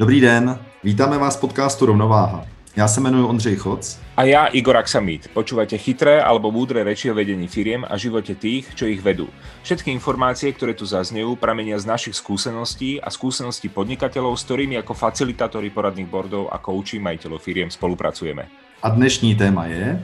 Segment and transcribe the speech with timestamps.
[0.00, 2.46] Dobrý den, vítáme vás v podcastu Rovnováha.
[2.76, 4.00] Já se jmenuji Ondřej Choc.
[4.16, 5.28] A já Igor Aksamit.
[5.28, 9.28] Počúvate chytré alebo múdre reči o vedení firiem a živote tých, čo ich vedú.
[9.60, 14.96] Všetky informácie, ktoré tu zaznejú, pramenia z našich skúseností a skúseností podnikateľov, s ktorými ako
[14.96, 18.48] facilitátori poradných bordov a kouči majiteľov firiem spolupracujeme.
[18.80, 20.00] A dnešní téma je,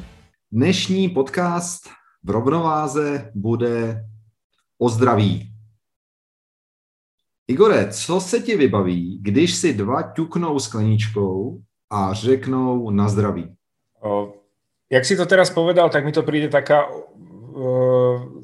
[0.53, 1.89] dnešní podcast
[2.21, 4.05] v rovnováze bude
[4.77, 5.56] o zdraví.
[7.49, 11.59] Igore, co se ti vybaví, když si dva ťuknou skleničkou
[11.91, 13.55] a řeknou na zdraví?
[14.03, 14.35] O,
[14.91, 18.43] jak si to teraz povedal, tak mi to príde taká uh,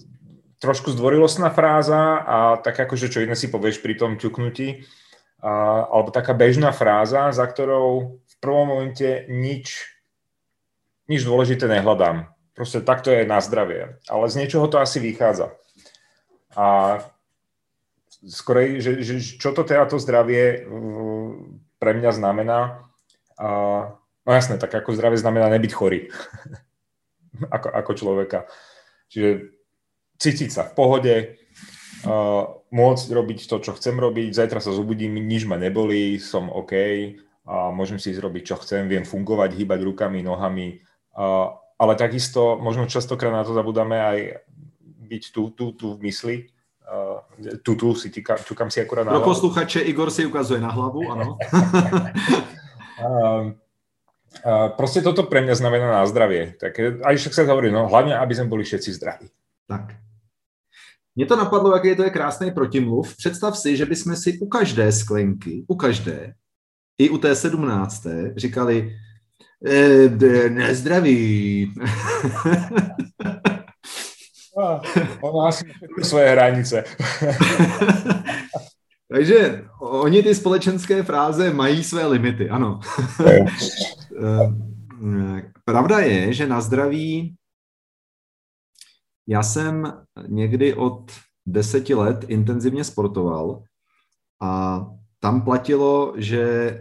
[0.62, 6.14] trošku zdvorilostná fráza a tak akože čo iné si povieš pri tom ťuknutí, uh, alebo
[6.14, 9.82] taká bežná fráza, za ktorou v prvom momente nič,
[11.10, 12.30] nič dôležité nehľadám.
[12.54, 13.98] Proste takto je na zdravie.
[14.06, 15.50] Ale z niečoho to asi vychádza.
[16.54, 16.98] A
[18.22, 20.66] skorej, že, že čo to teda to zdravie
[21.82, 22.86] pre mňa znamená.
[23.34, 23.48] A,
[23.98, 26.00] no jasné, tak ako zdravie znamená nebyť chorý.
[27.32, 28.44] Ako, ako človeka.
[29.08, 29.56] Čiže
[30.20, 31.14] cítiť sa v pohode,
[32.04, 36.76] uh, môcť robiť to, čo chcem robiť, zajtra sa zobudím, nič ma nebolí, som OK.
[37.48, 40.84] A môžem si zrobiť, čo chcem, viem fungovať, hýbať rukami, nohami,
[41.16, 44.18] uh, ale takisto možno častokrát na to zabudáme aj
[45.08, 46.51] byť tu, tu, tu v mysli,
[46.92, 47.24] Uh,
[47.64, 51.40] tutu si ťukám, ťukám si akurát na Pro posluchače Igor si ukazuje na hlavu, ano.
[53.00, 53.48] uh,
[54.44, 56.52] uh, proste toto pre mňa znamená na zdravie.
[56.60, 59.32] Tak aj však sa hovorí, no hlavne, aby sme boli všetci zdraví.
[59.64, 59.96] Tak.
[61.16, 63.16] Mně to napadlo, jaký to je krásný protimluv.
[63.16, 66.34] Představ si, že bychom si u každé sklenky, u každé,
[66.98, 68.96] i u té sedmnácté, říkali
[69.66, 71.72] e, nezdraví.
[75.20, 75.64] Ona asi
[76.02, 76.84] svoje hranice.
[79.12, 82.80] Takže oni ty společenské fráze mají své limity, ano.
[85.64, 87.36] Pravda je, že na zdraví
[89.26, 91.12] já jsem někdy od
[91.46, 93.62] deseti let intenzivně sportoval
[94.40, 94.80] a
[95.20, 96.74] tam platilo, že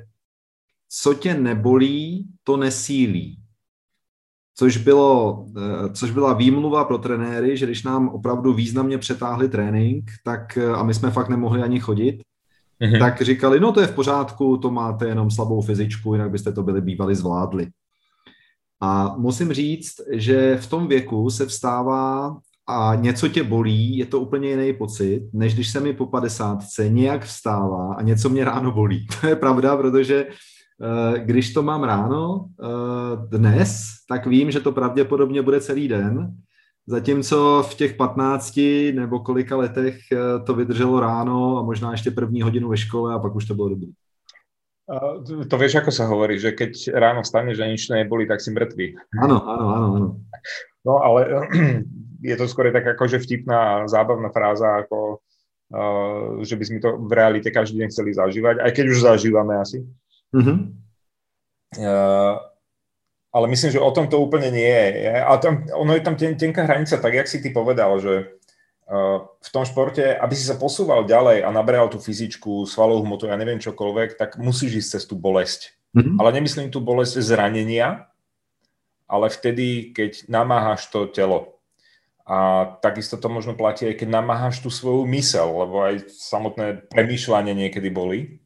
[0.90, 3.41] co tě nebolí, to nesílí
[4.56, 10.12] což, bylo, eh, což byla výmluva pro trenéry, že když nám opravdu významně přetáhli trénink,
[10.24, 12.22] tak eh, a my jsme fakt nemohli ani chodit,
[12.82, 13.00] mm-hmm.
[13.00, 16.64] tak říkali, no to je v pořádku, to máte jenom slabou fyzičku, jinak byste to
[16.64, 17.68] byli bývali zvládli.
[18.82, 22.38] A musím říct, že v tom věku se vstává
[22.68, 26.90] a něco tě bolí, je to úplně jiný pocit, než když se mi po padesátce
[26.90, 29.08] nějak vstává a něco mě ráno bolí.
[29.22, 30.26] To je pravda, protože
[31.18, 36.34] když to mám ráno eh, dnes, tak vím, že to pravděpodobně bude celý den,
[36.88, 38.60] zatímco v těch 15
[38.94, 43.20] nebo kolika letech eh, to vydrželo ráno a možná ještě první hodinu ve škole a
[43.20, 43.92] pak už to bylo dobrý.
[45.48, 49.16] To vieš, ako sa hovorí, že keď ráno vstaneš a nič neboli, tak si mŕtvý.
[49.24, 50.10] Áno, áno, áno, áno.
[50.84, 51.48] No ale
[52.30, 55.24] je to skôr tak akože vtipná, zábavná fráza, ako
[55.72, 59.56] uh, že by sme to v realite každý deň chceli zažívať, aj keď už zažívame
[59.56, 59.80] asi.
[60.32, 60.58] Mm-hmm.
[61.80, 62.36] Uh,
[63.32, 65.24] ale myslím, že o tom to úplne nie je.
[65.24, 68.36] A tam, ono je tam ten, tenká hranica, tak jak si ty povedal, že
[68.92, 73.32] uh, v tom športe, aby si sa posúval ďalej a nabral tú fyzičku, svalovú hmotu,
[73.32, 75.80] ja neviem čokoľvek, tak musíš ísť cez tú bolesť.
[75.96, 76.16] Mm-hmm.
[76.20, 78.12] Ale nemyslím tú bolesť zranenia,
[79.08, 81.60] ale vtedy, keď namáhaš to telo.
[82.24, 87.52] A takisto to možno platí aj keď namáhaš tú svoju mysel, lebo aj samotné premýšľanie
[87.52, 88.41] niekedy boli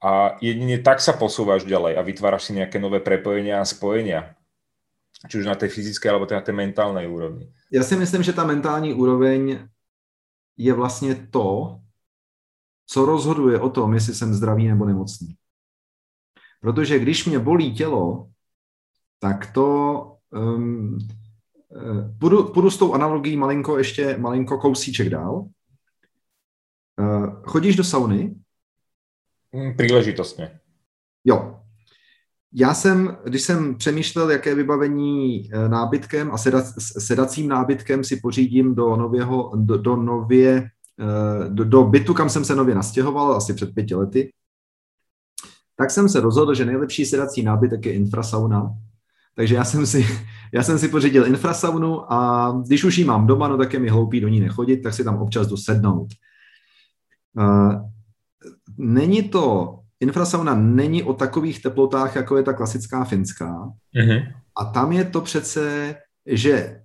[0.00, 4.34] a jedine tak sa posúvaš ďalej a vytváraš si nejaké nové prepojenia a spojenia.
[5.28, 7.52] Či už na tej fyzické, alebo na tej mentálnej úrovni.
[7.72, 9.68] Já si myslím, že ta mentální úroveň
[10.56, 11.78] je vlastně to,
[12.86, 15.36] co rozhoduje o tom, jestli jsem zdravý nebo nemocný.
[16.60, 18.30] Protože když mě bolí tělo,
[19.18, 19.66] tak to
[20.30, 20.98] um,
[22.18, 25.46] půjdu, půjdu s tou analogií malinko ještě malinko kousíček dál.
[27.00, 28.34] Uh, chodíš do sauny,
[29.76, 30.50] příležitostně.
[31.24, 31.56] Jo.
[32.52, 38.74] Já jsem, když jsem přemýšlel, jaké vybavení eh, nábytkem a sedac, sedacím nábytkem si pořídím
[38.74, 40.70] do, nověho, do, do nově,
[41.00, 44.32] eh, do, do bytu, kam jsem se nově nastěhoval, asi před pěti lety,
[45.76, 48.70] tak jsem se rozhodl, že nejlepší sedací nábytek je infrasauna.
[49.34, 50.06] Takže já jsem si,
[50.52, 53.88] já jsem si pořídil infrasaunu a když už ji mám doma, no tak je mi
[53.88, 56.08] hloupý do ní nechodit, tak si tam občas jdu sednout.
[57.38, 57.90] Uh,
[58.80, 63.72] není to, infrasauna není o takových teplotách, jako je ta klasická finská.
[63.96, 64.34] Mm-hmm.
[64.56, 65.94] A tam je to přece,
[66.26, 66.80] že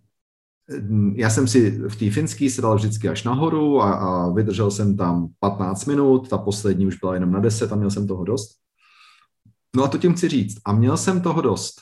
[1.15, 4.97] já jsem si v té finský se dal vždycky až nahoru a, a vydržel jsem
[4.97, 8.51] tam 15 minut, ta poslední už byla jenom na 10 a měl jsem toho dost.
[9.75, 10.57] No a to tím chci říct.
[10.65, 11.75] A měl jsem toho dost.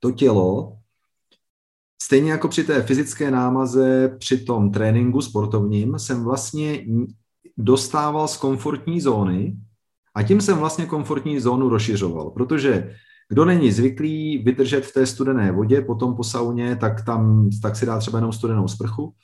[0.00, 0.78] To tělo,
[2.02, 6.84] stejně jako při té fyzické námaze, při tom tréninku sportovním, jsem vlastně
[7.58, 9.56] dostával z komfortní zóny
[10.14, 12.94] a tím jsem vlastně komfortní zónu rozšiřoval, protože
[13.28, 17.86] kdo není zvyklý vydržet v té studené vodě, potom po sauně, tak tam tak si
[17.86, 19.14] dá třeba jenom studenou sprchu.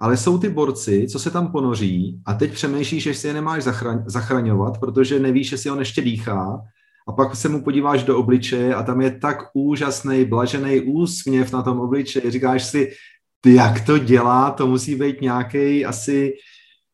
[0.00, 3.62] Ale jsou ty borci, co se tam ponoří a teď přemýšlíš, že si je nemáš
[3.62, 6.60] zachraň, zachraňovat, protože nevíš, jestli on ještě dýchá
[7.08, 11.62] a pak se mu podíváš do obličeje a tam je tak úžasný, blažený úsměv na
[11.62, 12.30] tom obličeji.
[12.30, 12.92] Říkáš si,
[13.40, 16.32] ty jak to dělá, to musí být nějaký asi,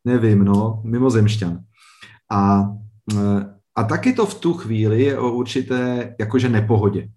[0.05, 1.61] nevím, no, mimozemšťan.
[2.31, 2.63] A
[3.13, 7.09] e, a taky to v tu chvíli je o určité jakože nepohodě.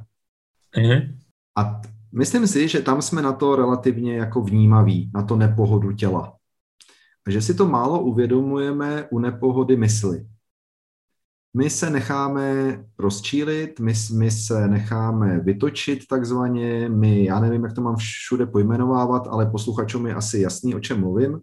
[0.78, 1.16] Mm-hmm.
[1.58, 1.82] A
[2.12, 6.36] myslím si, že tam jsme na to relativně jako vnímaví, na to nepohodu těla.
[7.28, 10.26] A že si to málo uvědomujeme u nepohody mysli.
[11.58, 12.44] My se necháme
[13.00, 19.28] rozčílit, my, my se necháme vytočit takzvaně, my, já nevím, jak to mám všude pojmenovávat,
[19.28, 21.42] ale posluchačům je asi jasný, o čem mluvím.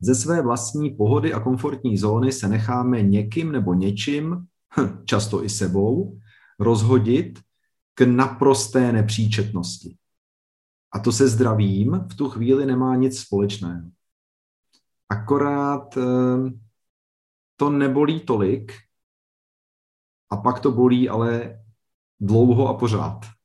[0.00, 4.46] Ze své vlastní pohody a komfortní zóny se necháme někým nebo něčím,
[5.04, 6.18] často i sebou,
[6.58, 7.38] rozhodit
[7.94, 9.96] k naprosté nepříčetnosti.
[10.92, 13.90] A to se zdravím v tu chvíli nemá nic společného.
[15.08, 16.60] Akorát ehm,
[17.56, 18.72] to nebolí tolik
[20.30, 21.60] a pak to bolí ale
[22.20, 23.35] dlouho a pořád.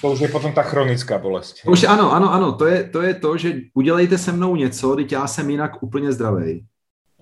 [0.00, 1.56] To už je potom ta chronická bolest.
[1.66, 5.12] Už ano, ano, ano, to je, to je to, že udělejte se mnou něco, teď
[5.12, 6.66] já jsem jinak úplně zdravý.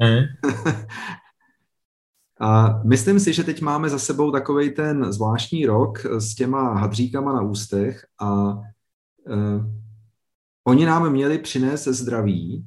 [0.01, 0.51] Mm.
[2.41, 7.33] a myslím si, že teď máme za sebou takový ten zvláštní rok s těma hadříkama
[7.33, 9.67] na ústech a uh,
[10.65, 12.67] oni nám měli přinést zdraví,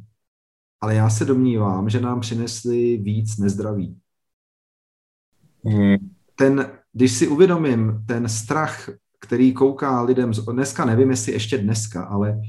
[0.82, 4.00] ale já se domnívám, že nám přinesli víc nezdraví.
[5.64, 5.96] Mm.
[6.36, 12.42] Ten, když si uvědomím ten strach který kouká lidem, dneska nevím, jestli ještě dneska, ale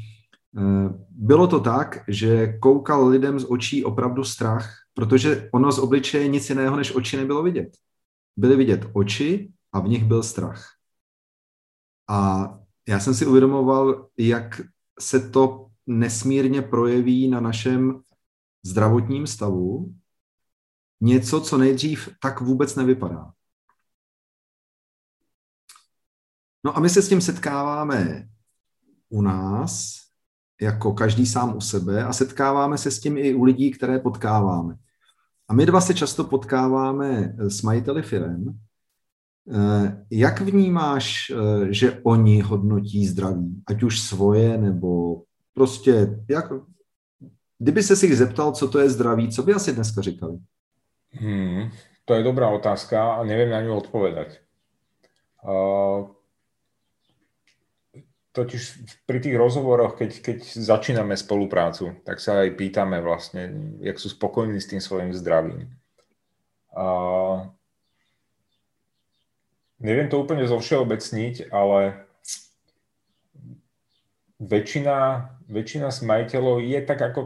[0.58, 6.28] eh, bylo to tak, že koukal lidem z očí opravdu strach, protože ono z obličeje
[6.28, 7.69] nic jiného než oči nebylo vidět.
[8.37, 10.67] Byly vidět oči a v nich byl strach.
[12.08, 12.49] A
[12.88, 14.61] já jsem si uvědomoval, jak
[15.00, 18.00] se to nesmírně projeví na našem
[18.64, 19.94] zdravotním stavu.
[21.00, 23.32] Něco, co nejdřív tak vůbec nevypadá.
[26.65, 28.29] No a my se s tím setkáváme
[29.09, 29.97] u nás,
[30.61, 34.75] jako každý sám u sebe a setkáváme se s tím i u lidí, které potkáváme.
[35.49, 38.59] A my dva se často potkáváme s majiteli firem.
[39.53, 45.23] Eh, jak vnímáš, eh, že oni hodnotí zdraví, ať už svoje, nebo
[45.55, 46.53] prostě, jak,
[47.59, 50.39] kdyby se si jich zeptal, co to je zdraví, co by asi dneska říkali?
[51.11, 51.71] Hmm,
[52.05, 54.39] to je dobrá otázka a nevím na ňu odpovedať.
[55.43, 56.09] Uh,
[58.31, 58.62] totiž
[59.11, 64.62] pri tých rozhovoroch, keď, keď začíname spoluprácu, tak sa aj pýtame vlastne, jak sú spokojní
[64.62, 65.67] s tým svojim zdravím.
[66.71, 66.87] A
[69.82, 72.06] neviem to úplne zovšeobecniť, ale
[74.38, 74.97] väčšina,
[75.50, 77.21] väčšina smajiteľov je tak ako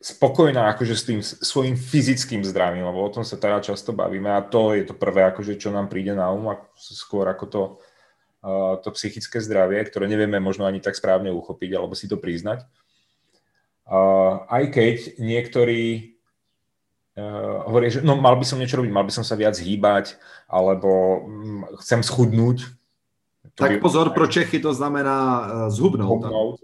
[0.00, 4.40] spokojná akože s tým svojim fyzickým zdravím, lebo o tom sa teda často bavíme a
[4.40, 7.60] to je to prvé, akože čo nám príde na um, skôr ako to
[8.80, 12.64] to psychické zdravie, ktoré nevieme možno ani tak správne uchopiť alebo si to priznať.
[14.48, 16.14] Aj keď niektorí
[17.18, 20.14] uh, hovorí, že no, mal by som niečo robiť, mal by som sa viac hýbať,
[20.46, 20.90] alebo
[21.26, 22.70] um, chcem schudnúť.
[23.58, 23.82] Tak by...
[23.82, 26.22] pozor, pro Čechy to znamená zhubnout.
[26.22, 26.56] zhubnout.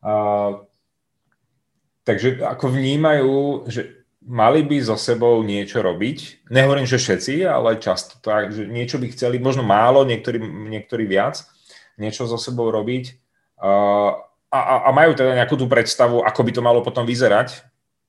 [0.00, 0.62] uh,
[2.08, 6.50] takže ako vnímajú, že mali by so sebou niečo robiť.
[6.50, 11.46] Nehovorím, že všetci, ale často tak, že niečo by chceli, možno málo, niektorí, niektorí viac,
[11.94, 13.14] niečo so sebou robiť.
[13.56, 14.18] Uh,
[14.50, 17.62] a, a majú teda nejakú tú predstavu, ako by to malo potom vyzerať,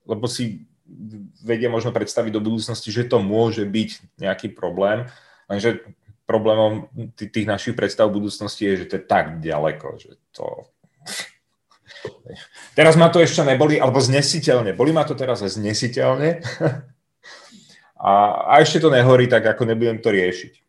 [0.04, 0.66] lebo si
[1.44, 5.06] vedia možno predstaviť do budúcnosti, že to môže byť nejaký problém,
[5.46, 5.84] lenže
[6.28, 10.68] problémom tých našich predstav budúcnosti je, že to je tak ďaleko, že to
[12.74, 14.76] Teraz ma to ešte neboli, alebo znesiteľne.
[14.76, 16.38] Boli ma to teraz znesiteľne.
[18.10, 18.12] a,
[18.48, 20.68] a ešte to nehorí, tak ako nebudem to riešiť.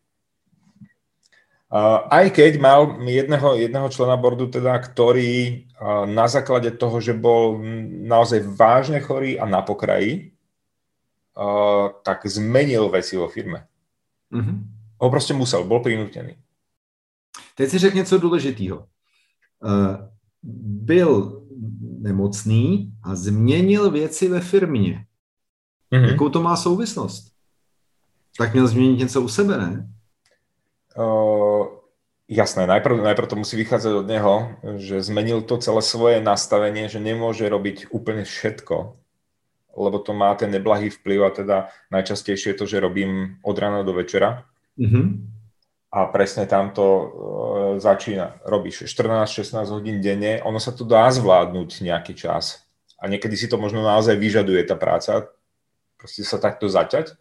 [1.69, 7.13] Uh, aj keď mal jedného, jedného člena bordu, teda, ktorý uh, na základe toho, že
[7.13, 7.61] bol
[8.09, 10.33] naozaj vážne chorý a na pokraji,
[11.37, 13.69] uh, tak zmenil veci vo firme.
[14.33, 14.57] Mm-hmm.
[14.97, 16.41] Ho proste musel, bol prinútený.
[17.55, 18.77] teď si řekl něco důležitého.
[19.61, 20.09] Uh,
[20.43, 21.43] byl
[21.99, 25.05] nemocný a změnil věci ve firmě.
[25.91, 26.09] Mm-hmm.
[26.09, 27.31] Jakou to má souvislost?
[28.37, 29.89] Tak měl změnit něco u sebe, ne?
[30.97, 31.67] Uh,
[32.27, 36.99] jasné, najprv, najprv to musí vychádzať od neho, že zmenil to celé svoje nastavenie, že
[36.99, 38.95] nemôže robiť úplne všetko,
[39.77, 41.57] lebo to má ten neblahý vplyv a teda
[41.91, 44.45] najčastejšie je to, že robím od rána do večera.
[44.79, 45.05] Mm-hmm.
[45.89, 47.07] A presne tam to uh,
[47.81, 48.37] začína.
[48.45, 52.61] Robíš 14-16 hodín denne, ono sa to dá zvládnuť nejaký čas.
[53.01, 55.33] A niekedy si to možno naozaj vyžaduje tá práca,
[55.97, 57.17] proste sa takto zaťať,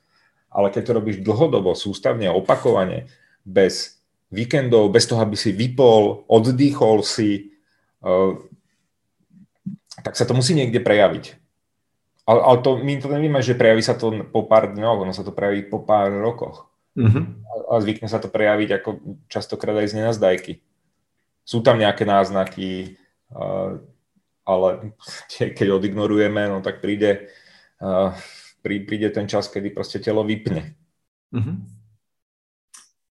[0.52, 3.08] ale keď to robíš dlhodobo, sústavne, opakovane,
[3.40, 7.56] bez víkendov, bez toho, aby si vypol, oddychol si,
[8.04, 8.36] uh,
[10.04, 11.40] tak sa to musí niekde prejaviť.
[12.28, 15.24] Ale, ale to, my to nevíme, že prejaví sa to po pár dňoch, ono sa
[15.24, 16.68] to prejaví po pár rokoch.
[16.98, 17.24] Mm-hmm.
[17.46, 18.90] A, a zvykne sa to prejaviť ako
[19.30, 20.52] častokrát aj z nenazdajky.
[21.46, 22.98] Sú tam nejaké náznaky,
[23.30, 23.78] uh,
[24.42, 24.68] ale
[25.56, 27.30] keď odignorujeme, no tak príde,
[27.78, 28.10] uh,
[28.66, 30.74] príde ten čas, kedy proste telo vypne.
[31.30, 31.78] Mm-hmm.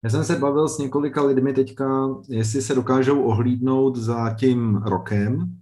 [0.04, 5.62] Já jsem se bavil s několika lidmi teďka, jestli se dokážou ohlídnout za tím rokem,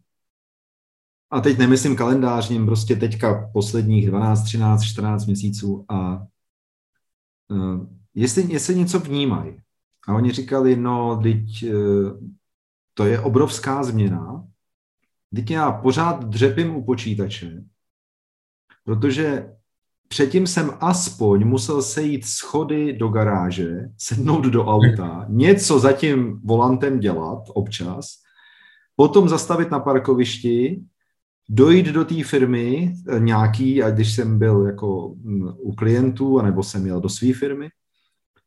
[1.33, 6.27] a teď nemyslím kalendářním, prostě teďka posledních 12, 13, 14 měsíců a
[7.51, 9.57] uh, jestli, jestli něco vnímají.
[10.07, 12.19] A oni říkali, no, teď uh,
[12.93, 14.47] to je obrovská změna,
[15.35, 17.63] teď já pořád dřepím u počítače,
[18.83, 19.53] protože
[20.07, 26.99] předtím jsem aspoň musel sejít schody do garáže, sednout do auta, něco za tím volantem
[26.99, 28.23] dělat občas,
[28.95, 30.83] potom zastavit na parkovišti,
[31.49, 36.63] dojít do té firmy eh, nějaký, a když jsem byl jako mm, u klientů, anebo
[36.63, 37.69] jsem jel do své firmy,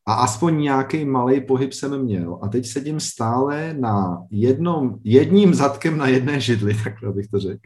[0.07, 2.39] a aspoň nějaký malý pohyb jsem měl.
[2.43, 7.63] A teď sedím stále na jednom, jedním zadkem na jedné židli, takhle bych to řekl.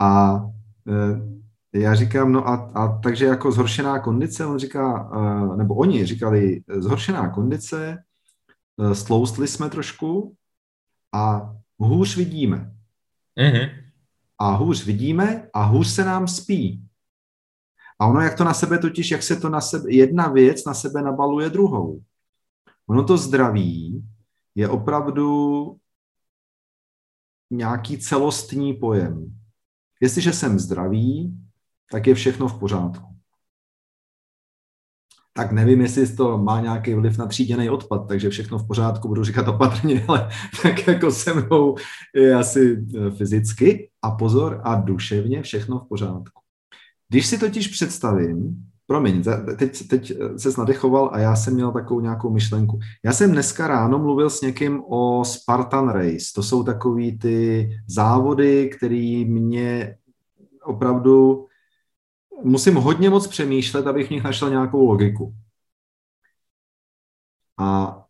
[0.00, 0.40] A
[1.74, 6.06] e, já říkám, no a, a takže jako zhoršená kondice, on říká, e, nebo oni
[6.06, 7.98] říkali, zhoršená kondice,
[8.80, 10.34] e, stloustli jsme trošku
[11.12, 12.72] a hůř vidíme.
[13.40, 13.84] Mm-hmm
[14.38, 16.83] a hůř vidíme a hůř se nám spí.
[18.04, 20.74] A ono, jak to na sebe totiž, jak se to na sebe, jedna věc na
[20.74, 22.02] sebe nabaluje druhou.
[22.86, 24.04] Ono to zdraví
[24.54, 25.76] je opravdu
[27.50, 29.38] nějaký celostní pojem.
[30.00, 31.38] Jestliže jsem zdravý,
[31.90, 33.14] tak je všechno v pořádku
[35.36, 39.24] tak nevím, jestli to má nějaký vliv na tříděný odpad, takže všechno v pořádku, budu
[39.24, 40.28] říkat opatrně, ale
[40.62, 41.76] tak jako se mnou
[42.14, 46.43] je asi e, fyzicky a pozor a duševně všechno v pořádku.
[47.08, 49.22] Když si totiž představím, promiň,
[49.58, 52.78] teď, teď se nadechoval a já jsem měl takovou nějakou myšlenku.
[53.04, 56.26] Já jsem dneska ráno mluvil s někým o Spartan Race.
[56.34, 59.96] To jsou takový ty závody, které mě
[60.64, 61.46] opravdu
[62.42, 65.34] musím hodně moc přemýšlet, abych v nich našel nějakou logiku.
[67.58, 68.03] A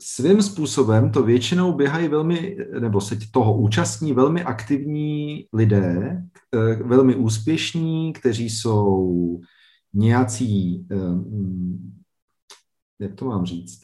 [0.00, 6.22] svým způsobem to většinou běhají velmi, nebo se toho účastní velmi aktivní lidé,
[6.54, 9.40] eh, velmi úspěšní, kteří jsou
[9.94, 10.96] nějací, eh,
[12.98, 13.80] jak to mám říct,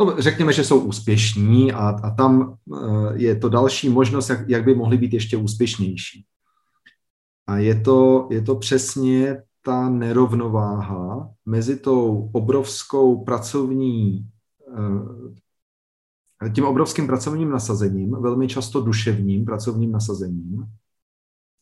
[0.00, 4.64] no, řekněme, že jsou úspěšní a, a tam eh, je to další možnost, jak, jak
[4.64, 6.24] by mohli být ještě úspěšnější.
[7.46, 14.28] A je to, je to přesně ta nerovnováha mezi tou obrovskou pracovní,
[16.54, 20.64] tím obrovským pracovním nasazením, velmi často duševním pracovním nasazením.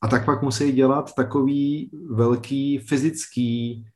[0.03, 3.87] A tak pak musí dělat takový velký fyzický,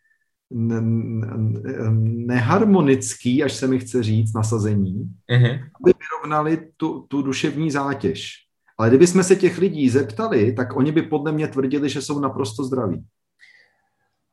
[2.27, 5.71] neharmonický, až se mi chce říct, nasazení, uh-huh.
[5.83, 8.35] aby vyrovnali tu, tu duševní zátěž.
[8.79, 12.65] Ale kdybychom se těch lidí zeptali, tak oni by podle mě tvrdili, že jsou naprosto
[12.65, 13.05] zdraví.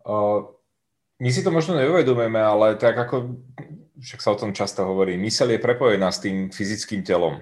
[0.10, 0.46] Uh,
[1.22, 3.36] my si to možno neuvedomujeme, ale tak ako,
[3.97, 7.41] však sa o tom často hovorí, mysel je prepojená s tým fyzickým telom.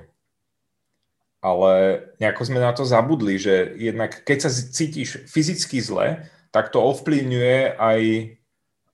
[1.43, 6.81] Ale nejako sme na to zabudli, že jednak keď sa cítiš fyzicky zle, tak to
[6.81, 8.01] ovplyvňuje aj,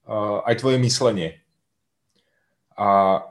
[0.10, 1.30] uh, aj tvoje myslenie.
[2.76, 3.22] A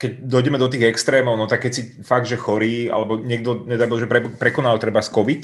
[0.00, 4.02] keď dojdeme do tých extrémov, no tak keď si fakt, že chorý, alebo niekto, nedaj
[4.02, 5.42] že pre, prekonal treba z COVID,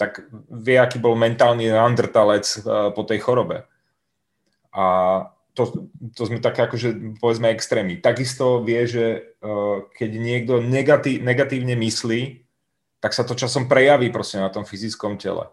[0.00, 3.68] tak vie, aký bol mentálny neandertalec uh, po tej chorobe.
[4.72, 4.86] A
[5.54, 8.02] to, to sme tak akože povedzme extrémy.
[8.02, 12.44] Takisto vie, že uh, keď niekto negatív, negatívne myslí,
[12.98, 15.46] tak sa to časom prejaví proste na tom fyzickom tele.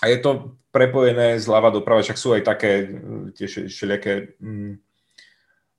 [0.00, 2.88] A je to prepojené zľava doprava, však sú aj také
[3.32, 4.72] tie všelijaké mm,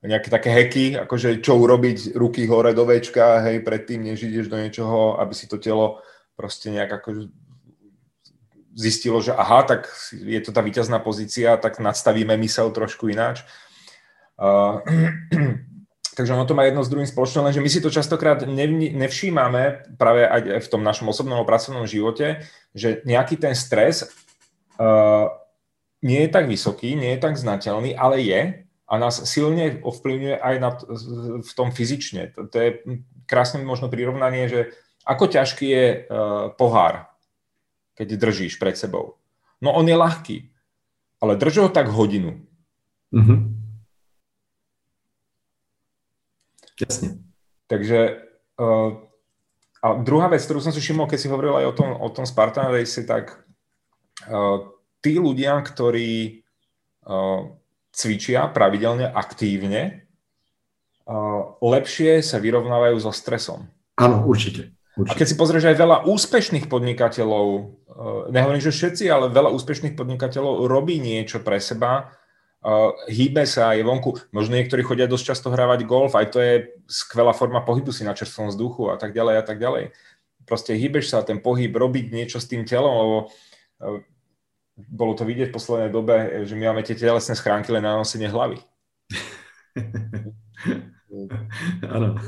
[0.05, 4.57] nejaké také heky, akože čo urobiť, ruky hore do večka, hej, predtým, než ideš do
[4.57, 5.99] niečoho, aby si to telo
[6.37, 7.33] proste nejak akože
[8.77, 13.41] zistilo, že aha, tak je to tá víťazná pozícia, tak nastavíme mysel trošku ináč.
[14.37, 14.85] Uh,
[16.17, 20.29] takže ono to má jedno s druhým spoločné, lenže my si to častokrát nevšímame práve
[20.29, 22.45] aj v tom našom osobnom pracovnom živote,
[22.77, 24.05] že nejaký ten stres
[24.77, 25.25] uh,
[26.05, 28.41] nie je tak vysoký, nie je tak znateľný, ale je
[28.87, 30.69] a nás silne ovplyvňuje aj na,
[31.41, 32.31] v tom fyzične.
[32.37, 32.69] To, to je
[33.25, 34.61] krásne možno prirovnanie, že
[35.01, 37.09] ako ťažký je uh, pohár,
[37.97, 39.17] keď držíš pred sebou.
[39.57, 40.37] No on je ľahký,
[41.17, 42.37] ale drž ho tak hodinu.
[43.09, 43.39] Mm-hmm.
[46.77, 47.09] Jasne.
[47.65, 48.21] Takže
[48.61, 48.89] uh,
[49.81, 52.25] a druhá vec, ktorú som si všimol, keď si hovoril aj o tom, o tom
[52.29, 53.41] Spartan Race, tak
[54.29, 54.61] uh,
[55.01, 56.45] tí ľudia, ktorí
[57.09, 57.49] uh,
[57.89, 60.07] cvičia pravidelne, aktívne,
[61.63, 63.65] lepšie sa vyrovnávajú so stresom.
[63.97, 64.76] Áno, určite.
[64.97, 65.13] Určite.
[65.13, 67.61] A keď si pozrieš aj veľa úspešných podnikateľov, e,
[68.33, 72.09] nehovorím, že všetci, ale veľa úspešných podnikateľov robí niečo pre seba,
[72.65, 72.73] e,
[73.13, 74.33] hýbe sa, je vonku.
[74.33, 78.17] Možno niektorí chodia dosť často hrávať golf, aj to je skvelá forma pohybu si na
[78.17, 79.93] čerstvom vzduchu a tak ďalej a tak ďalej.
[80.49, 84.01] Proste hýbeš sa, ten pohyb, robiť niečo s tým telom, lebo e,
[84.81, 88.33] bolo to vidieť v poslednej dobe, že my máme tie telesné schránky len na nosenie
[88.33, 88.57] hlavy.
[91.95, 92.19] Áno.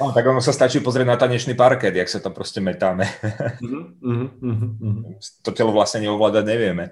[0.00, 3.04] no, tak ono sa stačí pozrieť na tanečný parket, jak sa tam proste metáme.
[3.60, 5.20] Uh-huh, uh-huh, uh-huh.
[5.44, 6.84] To telo vlastne neovládať nevieme.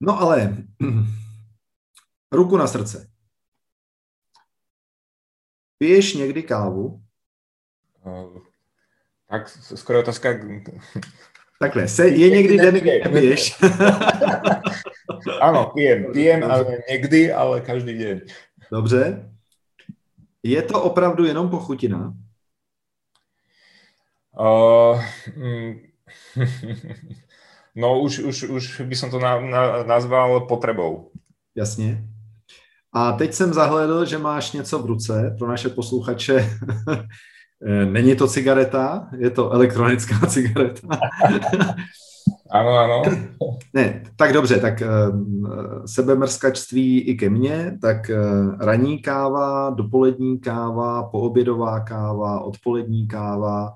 [0.00, 0.64] No ale
[2.32, 3.08] ruku na srdce.
[5.78, 7.02] Piješ někdy kávu?
[8.04, 8.38] Uh,
[9.28, 10.28] tak skoro otázka...
[11.60, 13.58] Takhle, se, je někdy den, kdy nepiješ?
[15.40, 18.20] ano, pijem, pijem, ale někdy, ale každý den.
[18.72, 19.30] Dobře.
[20.42, 22.14] Je to opravdu jenom pochutina?
[24.40, 25.02] Uh,
[27.74, 31.10] no už, už, už by som to na, na, nazval potrebou.
[31.54, 32.04] Jasně.
[32.92, 36.50] A teď jsem zahledl, že máš něco v ruce pro naše posluchače.
[37.64, 40.88] Eh, není to cigareta, je to elektronická cigareta.
[42.50, 43.02] Ano, ano.
[43.74, 45.20] Ne, tak dobře, tak uh,
[45.86, 53.72] sebemrskačství i ke mně, tak uh, ranní káva, dopolední káva, poobědová káva, odpolední káva,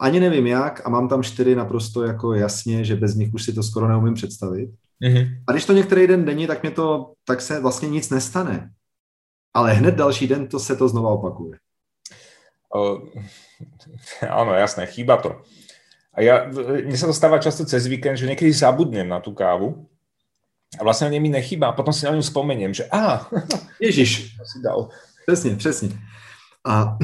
[0.00, 3.52] ani nevím jak a mám tam čtyři naprosto jako jasně, že bez nich už si
[3.52, 4.70] to skoro neumím představit.
[5.02, 5.28] Mm-hmm.
[5.46, 8.70] A když to některý den denní, tak mě to, tak se vlastně nic nestane.
[9.54, 11.58] Ale hned další den to se to znova opakuje.
[14.26, 15.38] Áno, jasné, chýba to.
[16.14, 19.86] A ja, mne sa to stáva často cez víkend, že niekedy zabudnem na tú kávu
[20.78, 23.30] a vlastne mi nechýba a potom si na ňu spomeniem, že a,
[23.82, 24.90] Ježiš, si dal.
[25.26, 25.88] Přesně, přesně.
[26.66, 26.98] A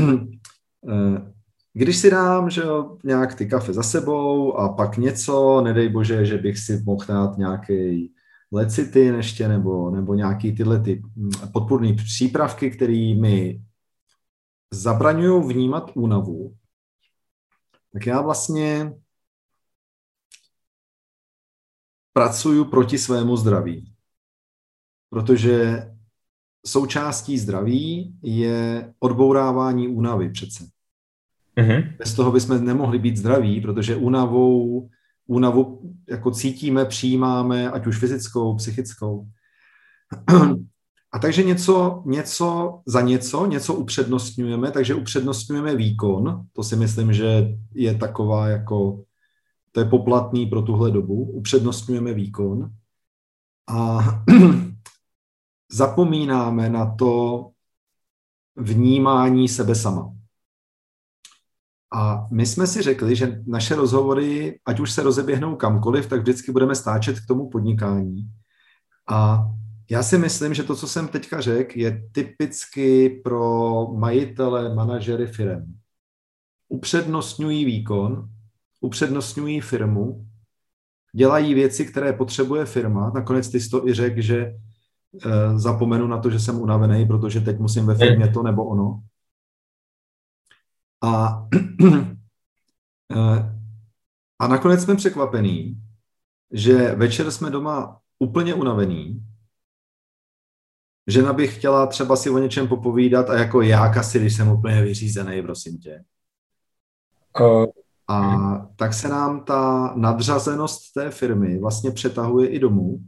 [1.75, 6.27] když si dám, že jo, nějak ty kafe za sebou a pak něco, nedej bože,
[6.27, 8.11] že bych si mohl dát nějaký
[8.53, 11.03] lecitin ještě nebo, nebo nějaký tyhle ty
[11.53, 13.61] podpůrné přípravky, které mi
[14.71, 16.57] zabraňují vnímat únavu,
[17.93, 18.93] tak já vlastně
[22.13, 23.95] pracuju proti svému zdraví.
[25.11, 25.87] Protože
[26.67, 30.65] součástí zdraví je odbourávání únavy přece.
[31.57, 31.97] Mm-hmm.
[31.97, 34.89] Bez toho bychom nemohli být zdraví, protože únavou,
[35.27, 39.27] únavu jako cítíme, přijímáme, ať už fyzickou, psychickou.
[41.13, 47.49] A takže něco, něco za něco, něco upřednostňujeme, takže upřednostňujeme výkon, to si myslím, že
[47.75, 49.05] je taková jako,
[49.73, 52.71] to je poplatný pro tuhle dobu, upřednostňujeme výkon
[53.69, 53.99] a
[55.73, 57.47] zapomínáme na to
[58.57, 60.13] vnímání sebe sama.
[61.93, 66.53] A my jsme si řekli, že naše rozhovory, ať už se rozeběhnou kamkoliv, tak vždycky
[66.53, 68.31] budeme stáčet k tomu podnikání.
[69.11, 69.47] A
[69.91, 75.75] já si myslím, že to, co jsem teďka řekl, je typicky pro majitele, manažery firm.
[76.69, 78.29] Upřednostňují výkon,
[78.81, 80.27] upřednostňují firmu,
[81.15, 83.11] dělají věci, které potřebuje firma.
[83.15, 84.55] Nakonec ty jsi to i řekl, že e,
[85.59, 89.03] zapomenu na to, že jsem unavený, protože teď musím ve firmě to nebo ono.
[91.03, 91.47] A,
[93.11, 93.17] e,
[94.39, 95.83] a nakonec jsme překvapení,
[96.53, 99.30] že večer jsme doma úplně unavený
[101.07, 104.83] Žena by chtěla třeba si o něčem popovídat a jako já asi, když jsem úplně
[104.83, 106.05] vyřízený, prosím tě.
[107.41, 107.67] Uh,
[108.09, 108.21] a
[108.77, 113.01] tak se nám ta nadřazenost té firmy vlastně přetahuje i domů.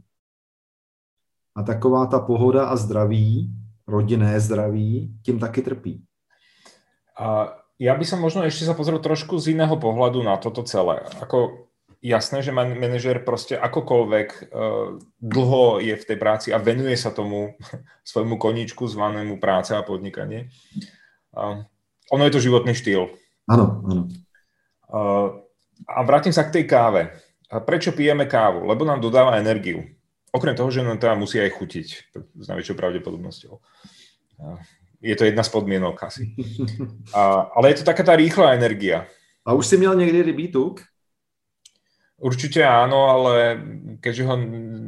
[1.55, 3.49] a taková ta pohoda a zdraví,
[3.87, 6.01] rodinné zdraví, tím taky trpí.
[7.17, 11.05] A ja by som možno ešte sa pozrel trošku z iného pohľadu na toto celé.
[11.21, 11.62] Ako
[12.03, 17.15] jasné, že man, manažer proste akokoľvek uh, dlho je v tej práci a venuje sa
[17.15, 17.55] tomu
[18.11, 20.51] svojmu koníčku zvanému práce a podnikanie.
[21.31, 21.63] Uh,
[22.11, 23.07] ono je to životný štýl.
[23.47, 24.03] Áno, áno.
[24.91, 25.27] Uh,
[25.87, 27.15] a vrátim sa k tej káve.
[27.47, 28.67] A prečo pijeme kávu?
[28.67, 29.87] Lebo nám dodáva energiu.
[30.33, 31.87] Okrem toho, že nám teda musí aj chutiť
[32.35, 33.53] s najväčšou pravdepodobnosťou.
[34.37, 34.59] Uh,
[35.03, 36.35] je to jedna z podmienok asi.
[37.17, 39.07] A, ale je to taká tá rýchla energia.
[39.45, 40.92] A už si měl někdy rybí tuk?
[42.21, 43.57] Určite áno, ale
[43.99, 44.35] keďže ho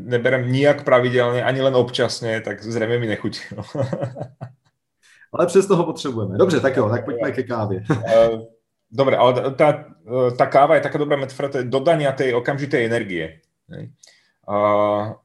[0.07, 3.41] neberem nijak pravidelne, ani len občasne, tak zrejme mi nechutí.
[5.33, 6.37] ale přesto ho potřebujeme.
[6.37, 7.83] Dobře, tak jo, tak pojďme ke kávě.
[8.95, 9.91] Dobre, ale tá,
[10.37, 13.41] tá káva je taká dobrá metafora dodania tej okamžitej energie.
[14.45, 15.17] Uh,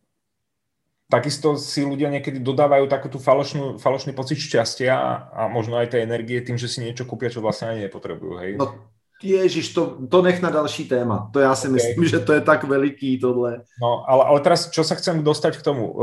[1.12, 5.92] takisto si ľudia niekedy dodávajú takú tú falošnú, falošný pocit šťastia a, a možno aj
[5.92, 8.34] tej energie tým, že si niečo kúpia, čo vlastne ani nepotrebujú.
[8.40, 8.52] Hej?
[8.56, 8.90] No,
[9.22, 11.30] ježiš, to, to nech na další téma.
[11.32, 11.74] To já si okay.
[11.74, 13.62] myslím, že to je tak veliký tohle.
[13.82, 15.84] No, ale, ale teraz, čo sa chcem dostať k tomu?
[15.88, 15.94] E,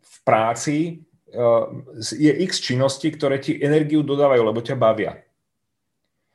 [0.00, 0.92] v práci e,
[2.14, 5.18] je x činností, ktoré ti energiu dodávajú, lebo ťa bavia.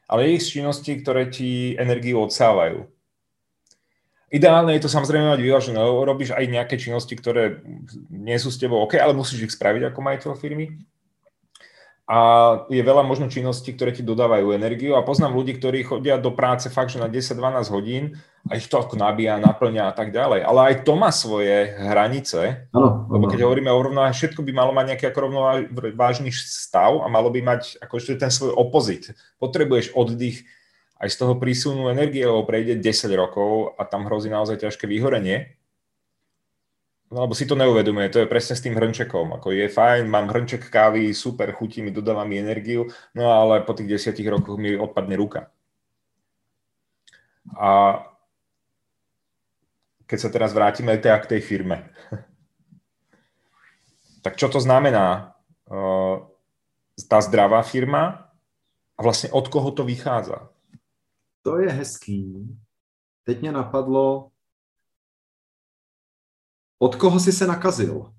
[0.07, 2.86] Ale je x činností, ktoré ti energiu odsávajú.
[4.33, 5.77] Ideálne je to samozrejme mať vyvážené.
[5.77, 7.62] Robíš aj nejaké činnosti, ktoré
[8.09, 10.73] nie sú s tebou OK, ale musíš ich spraviť ako majiteľ firmy.
[12.03, 12.19] A
[12.67, 16.67] je veľa možno činností, ktoré ti dodávajú energiu a poznám ľudí, ktorí chodia do práce
[16.67, 20.43] fakt, že na 10-12 hodín a ich to ako nabíja, naplňa a tak ďalej.
[20.43, 24.75] Ale aj to má svoje hranice, ano, lebo keď hovoríme o rovnováhe, všetko by malo
[24.75, 29.15] mať nejaký ako rovnovážny stav a malo by mať akože ten svoj opozit.
[29.39, 30.43] Potrebuješ oddych,
[30.99, 35.55] aj z toho prísunu energie, lebo prejde 10 rokov a tam hrozí naozaj ťažké vyhorenie.
[37.13, 39.38] No lebo si to neuvedomuje, to je presne s tým hrnčekom.
[39.38, 43.78] Ako je fajn, mám hrnček kávy, super, chutí mi, dodáva mi energiu, no ale po
[43.78, 45.54] tých desiatich rokoch mi odpadne ruka.
[47.54, 48.02] A
[50.10, 51.93] keď sa teraz vrátime teda k tej firme.
[54.26, 55.38] tak čo to znamená?
[56.97, 58.34] Tá zdravá firma
[58.97, 60.49] a vlastne od koho to vychádza?
[61.43, 62.47] to je hezký.
[63.23, 64.32] Teď mě napadlo,
[66.79, 68.13] od koho jsi se nakazil?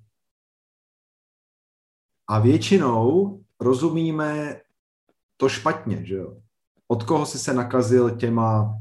[2.29, 4.61] A většinou rozumíme
[5.37, 6.37] to špatně, že jo?
[6.89, 8.75] Od koho jsi se nakazil těma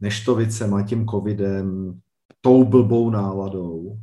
[0.00, 2.00] neštovicema, tím covidem,
[2.40, 3.98] tou blbou náladou.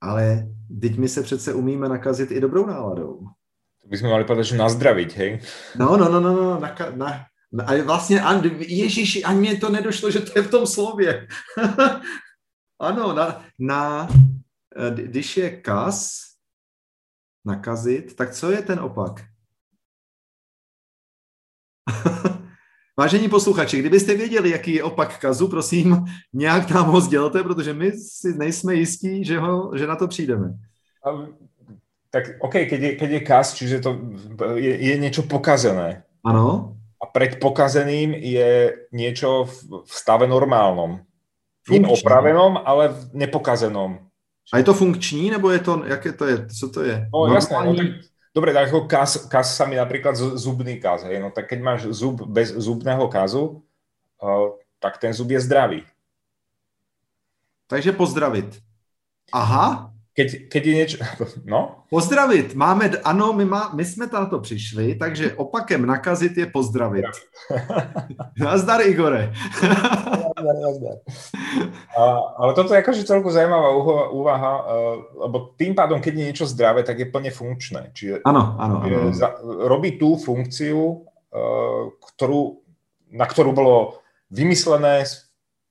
[0.00, 0.48] Ale
[0.80, 3.26] teď my se přece umíme nakazit i dobrou náladou.
[3.82, 5.40] To bychom mali povedať, že nazdravit, hej?
[5.76, 8.22] No, no, no, no, no na, na, a vlastně,
[8.58, 11.26] Ježíši, ani mě to nedošlo, že to je v tom slově.
[12.80, 14.08] ano, na, na,
[14.94, 16.24] když je kas,
[17.44, 19.24] nakazit, tak co je ten opak?
[22.98, 27.92] Vážení posluchači, kdybyste věděli, jaký je opak kazu, prosím, nějak nám ho sdělte, protože my
[27.92, 30.54] si nejsme jistí, že, ho, že na to přijdeme.
[32.10, 33.98] Tak OK, keď je, keď je kaz, čiže to
[34.54, 36.06] je, je niečo pokazené.
[36.22, 36.78] Ano.
[37.02, 39.50] A pred pokazeným je niečo
[39.82, 41.02] v stave normálnom.
[41.70, 43.98] Nie opravenom, ale v nepokazenom.
[44.52, 47.08] A je to funkční, nebo je to, jaké to je, co to je?
[47.12, 47.34] No Normální...
[47.34, 47.86] jasné, no tak,
[48.34, 51.80] dobre, tak ako kas, kas sa mi napríklad zubný kas, hej, no tak keď máš
[51.96, 53.64] zub bez zubného kazu,
[54.20, 55.80] uh, tak ten zub je zdravý.
[57.66, 58.60] Takže pozdravit.
[59.32, 60.96] Aha, keď, keď je niečo...
[61.52, 61.84] No?
[61.90, 62.54] Pozdravit.
[62.54, 67.04] Máme, ano, my, má, my jsme to přišli, takže opakem nakazit je pozdravit.
[68.38, 69.32] Nazdar, Igore.
[71.96, 72.02] A,
[72.36, 73.70] ale toto je akože celku zaujímavá
[74.10, 74.66] úvaha, uh,
[75.26, 77.90] lebo tým pádom, keď je niečo zdravé, tak je plne funkčné.
[77.94, 79.12] Čiže ano, ano, ano.
[79.14, 81.82] Za, robí tú funkciu, uh,
[82.14, 82.60] ktorú,
[83.14, 85.06] na ktorú bolo vymyslené,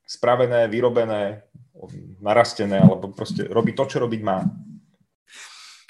[0.08, 1.44] spravené, vyrobené,
[2.22, 4.44] narastené, alebo prostě robí to, co robiť má.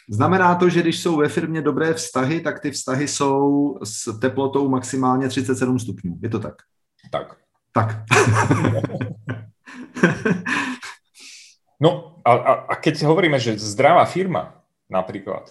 [0.09, 4.69] Znamená to, že když jsou ve firmě dobré vztahy, tak ty vztahy jsou s teplotou
[4.69, 6.17] maximálně 37 stupňů.
[6.21, 6.55] Je to tak?
[7.11, 7.42] Tak.
[7.73, 8.05] Tak.
[11.83, 15.49] no a, a, a keď hovoríme, že zdravá firma, napríklad,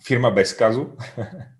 [0.00, 0.96] firma bez kazu,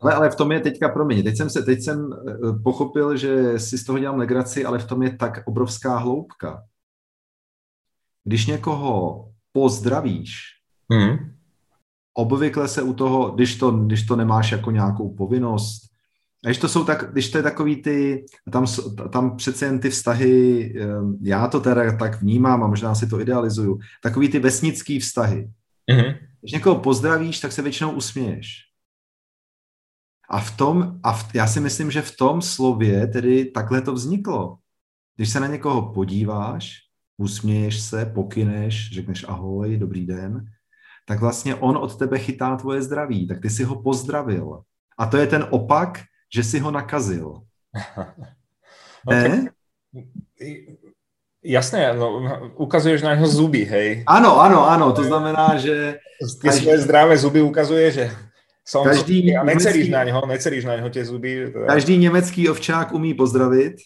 [0.00, 3.58] Ale, ale v tom je teďka, promiň, teď jsem, se, teď jsem eh, pochopil, že
[3.58, 6.62] si z toho dělám legraci, ale v tom je tak obrovská hloubka.
[8.24, 10.40] Když někoho pozdravíš,
[10.90, 11.34] hmm.
[12.14, 15.87] obvykle se u toho, když to, když to nemáš jako nějakou povinnost,
[16.44, 18.66] A když to jsou tak, když to je takový ty, tam,
[19.12, 23.20] tam přece jen ty vztahy, ehm, já to teda tak vnímám a možná si to
[23.20, 25.50] idealizuju, takový ty vesnický vztahy.
[25.90, 26.18] Mm-hmm.
[26.40, 28.64] Když někoho pozdravíš, tak se většinou usměješ.
[30.30, 33.92] A v tom, a v, já si myslím, že v tom slově tedy takhle to
[33.92, 34.58] vzniklo.
[35.16, 36.76] Když se na někoho podíváš,
[37.16, 40.46] usměješ se, pokyneš, řekneš ahoj, dobrý den,
[41.06, 44.62] tak vlastně on od tebe chytá tvoje zdraví, tak ty si ho pozdravil.
[44.98, 47.42] A to je ten opak, že si ho nakazil.
[49.04, 49.48] no, ne?
[51.42, 52.20] Jasné, no,
[52.60, 54.02] ukazuješ na jeho zuby, hej.
[54.06, 55.98] Ano, ano, ano, to znamená, že...
[56.42, 58.04] Ty svoje zdravé zuby ukazuje, že
[58.68, 61.48] som každý a neceríš na něho, neceríš na něho tie zuby.
[61.52, 61.66] Teda.
[61.66, 63.80] Každý německý ovčák umí pozdravit.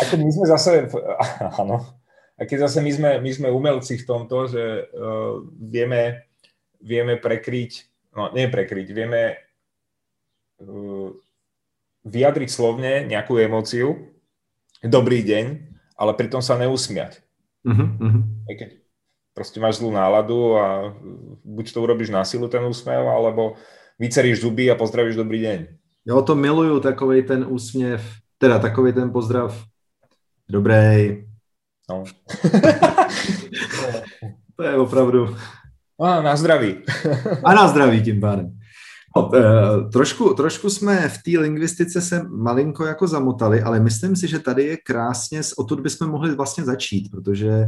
[0.00, 0.90] A keď my sme zase,
[1.62, 1.86] ano,
[2.34, 6.26] a keď zase my sme, my sme umelci v tomto, že uh, vieme,
[6.82, 7.72] vieme prekryť,
[8.18, 9.38] no nie prekryť, vieme
[10.66, 11.14] uh,
[12.06, 14.14] vyjadriť slovne nejakú emóciu,
[14.78, 15.44] dobrý deň,
[15.98, 17.18] ale pritom sa neusmiať.
[17.66, 18.78] Uh-huh, Keď
[19.34, 20.94] proste máš zlú náladu a
[21.42, 23.58] buď to urobíš na silu ten úsmev, alebo
[23.98, 25.58] vyceríš zuby a pozdravíš dobrý deň.
[26.06, 27.98] Jo, to miluju, takový ten úsměv,
[28.38, 29.50] teda takový ten pozdrav.
[30.48, 31.26] Dobrý.
[31.90, 32.04] No.
[34.56, 35.36] to je opravdu...
[36.00, 36.76] A na zdraví.
[37.44, 38.55] a na zdraví tím pádem.
[39.16, 39.30] No,
[39.92, 44.64] trošku, trošku jsme v té lingvistice se malinko jako zamotali, ale myslím si, že tady
[44.64, 47.66] je krásně, odtud bychom mohli vlastně začít, protože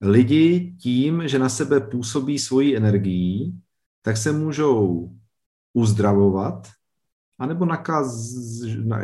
[0.00, 3.58] lidi tím, že na sebe působí svoji energií,
[4.02, 5.10] tak se můžou
[5.72, 6.68] uzdravovat,
[7.38, 8.30] anebo nakaz,
[8.84, 9.02] na,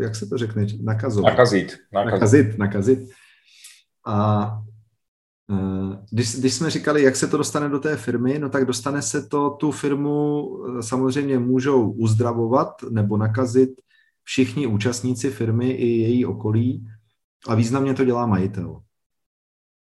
[0.00, 1.30] jak se to řekne, nakazovat.
[1.30, 1.76] Nakazit.
[1.92, 2.58] Nakazit, nakazit.
[2.58, 2.98] nakazit.
[4.06, 4.62] A
[6.10, 9.26] když, když jsme říkali, jak se to dostane do té firmy, no tak dostane se
[9.26, 13.70] to, tu firmu e, samozřejmě můžou uzdravovat nebo nakazit
[14.24, 16.88] všichni účastníci firmy i její okolí
[17.48, 18.82] a významně to dělá majitel.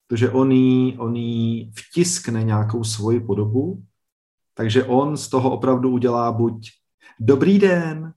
[0.06, 3.82] Protože on jí, on jí vtiskne nějakou svoji podobu
[4.54, 6.70] takže on z toho opravdu udělá buď
[7.20, 8.14] dobrý den,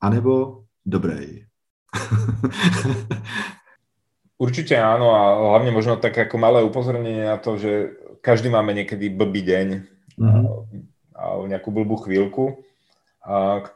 [0.00, 1.46] anebo dobrý.
[4.40, 9.12] Určite áno a hlavne možno tak ako malé upozornenie na to, že každý máme niekedy
[9.12, 9.66] blbý deň
[10.18, 10.44] mm-hmm.
[11.14, 12.58] a, a nejakú blbú chvíľku,
[13.22, 13.66] a,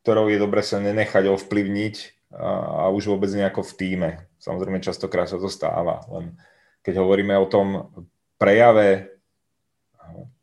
[0.00, 1.94] ktorou je dobre sa nenechať ovplyvniť
[2.32, 4.10] a, a už vôbec nejako v týme.
[4.40, 6.36] Samozrejme častokrát sa to stáva, len
[6.82, 7.92] keď hovoríme o tom
[8.40, 9.12] prejave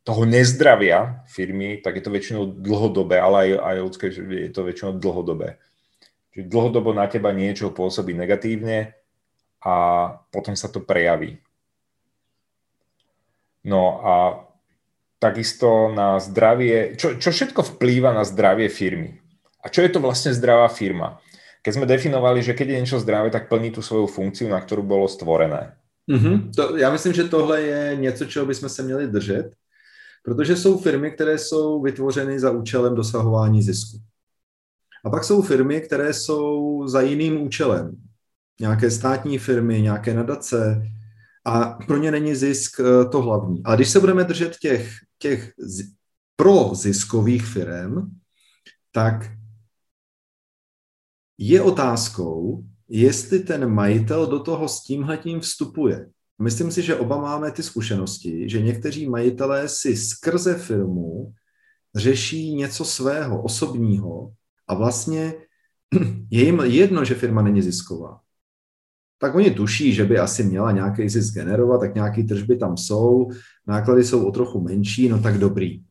[0.08, 4.66] toho nezdravia firmy, tak je to väčšinou dlhodobé, ale aj, aj ľudské, že je to
[4.66, 5.62] väčšinou dlhodobé.
[6.34, 8.99] Čiže dlhodobo na teba niečo pôsobí negatívne
[9.64, 9.74] a
[10.32, 11.38] potom sa to prejaví.
[13.64, 14.14] No a
[15.20, 19.20] takisto na zdravie, čo, čo všetko vplýva na zdravie firmy?
[19.60, 21.20] A čo je to vlastne zdravá firma?
[21.60, 24.80] Keď sme definovali, že keď je niečo zdravé, tak plní tu svoju funkciu, na ktorú
[24.80, 25.76] bolo stvorené.
[26.08, 26.56] Mm-hmm.
[26.56, 29.52] To, já myslím, že tohle je něco, čeho bychom se měli držet.
[30.24, 33.98] Protože jsou firmy, které jsou vytvořeny za účelem dosahování zisku.
[35.06, 37.96] A pak jsou firmy, které jsou za jiným účelem.
[38.60, 40.82] Nějaké státní firmy, nějaké nadace
[41.46, 43.64] a pro ně není zisk eh, to hlavní.
[43.64, 45.54] Ale když se budeme držet těch, těch
[46.36, 47.96] pro ziskových firm,
[48.92, 49.32] tak
[51.38, 56.10] je otázkou, jestli ten majitel do toho s tímhletím vstupuje.
[56.42, 61.34] Myslím si, že oba máme ty zkušenosti, že někteří majitelé si skrze firmu
[61.96, 64.34] řeší něco svého, osobního
[64.68, 65.34] a vlastně
[66.30, 68.20] je jim jedno, že firma není zisková.
[69.22, 73.30] Tak oni tuší, že by asi měla nějaký zisk generovat, tak nějaké tržby tam jsou,
[73.68, 75.84] náklady jsou o trochu menší, no tak dobrý.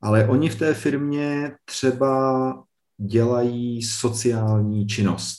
[0.00, 2.64] Ale oni v té firmě třeba
[2.98, 5.38] dělají sociální činnost.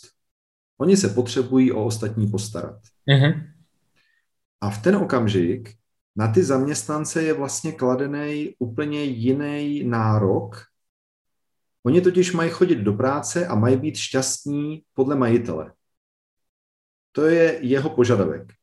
[0.78, 2.80] Oni se potřebují o ostatní postarat.
[3.10, 3.44] Mm-hmm.
[4.62, 5.74] A v ten okamžik
[6.16, 10.56] na ty zaměstnance je vlastně kladený úplně jiný nárok.
[11.86, 15.72] Oni totiž mají chodit do práce a mají být šťastní podle majitele.
[17.12, 18.54] To je jeho požadavek.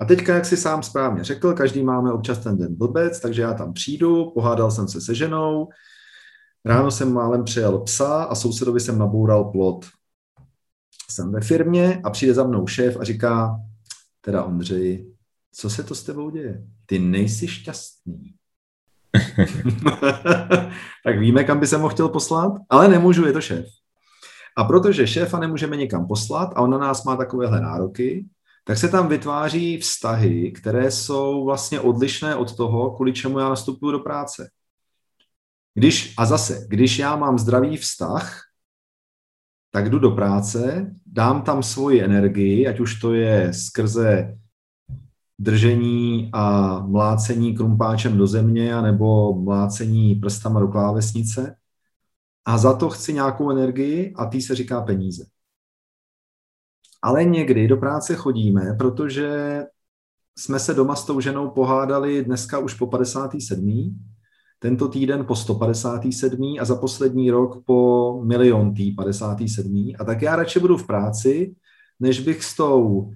[0.00, 3.54] A teďka, jak si sám správně řekl, každý máme občas ten den blbec, takže já
[3.54, 5.68] tam přijdu, pohádal jsem se se ženou,
[6.64, 9.86] ráno jsem málem přejel psa a sousedovi jsem naboural plot.
[11.10, 13.60] Jsem ve firmě a přijde za mnou šéf a říká,
[14.20, 15.12] teda Ondřej,
[15.52, 16.64] co se to s tebou děje?
[16.86, 18.34] Ty nejsi šťastný.
[21.04, 23.66] tak víme, kam by se mohl chtěl poslat, ale nemůžu, je to šéf.
[24.56, 28.26] A protože šéfa nemůžeme nikam poslat a on na nás má takovéhle nároky,
[28.64, 33.92] tak se tam vytváří vztahy, které jsou vlastně odlišné od toho, kvůli čemu já nastupuju
[33.92, 34.50] do práce.
[35.74, 38.40] Když, a zase, když já mám zdravý vztah,
[39.70, 44.36] tak jdu do práce, dám tam svoji energii, ať už to je skrze
[45.38, 51.56] držení a mlácení krumpáčem do země, nebo mlácení prstama do klávesnice.
[52.44, 55.24] A za to chci nějakou energii a tý se říká peníze.
[57.02, 59.62] Ale někdy do práce chodíme, protože
[60.38, 63.98] jsme se doma s tou ženou pohádali dneska už po 57.
[64.58, 66.56] Tento týden po 157.
[66.60, 69.92] a za poslední rok po miliontý 57.
[69.98, 71.54] A tak já radši budu v práci,
[72.00, 73.10] než bych s tou,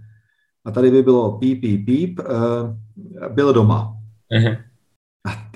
[0.64, 3.96] a tady by bylo píp, píp, píp, uh, byl doma.
[4.32, 4.65] Uh-huh.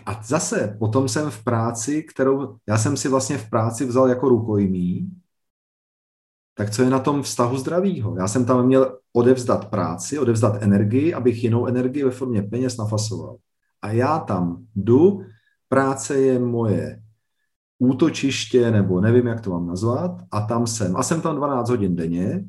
[0.06, 4.28] A, zase potom jsem v práci, kterou, já jsem si vlastně v práci vzal jako
[4.28, 5.10] rukojmí,
[6.54, 8.16] tak co je na tom vztahu zdravýho?
[8.16, 13.36] Já jsem tam měl odevzdat práci, odevzdat energii, abych jinou energii ve formě peněz nafasoval.
[13.82, 15.22] A já tam jdu,
[15.68, 17.02] práce je moje
[17.78, 20.96] útočiště, nebo nevím, jak to mám nazvat, a tam jsem.
[20.96, 22.44] A jsem tam 12 hodin denně,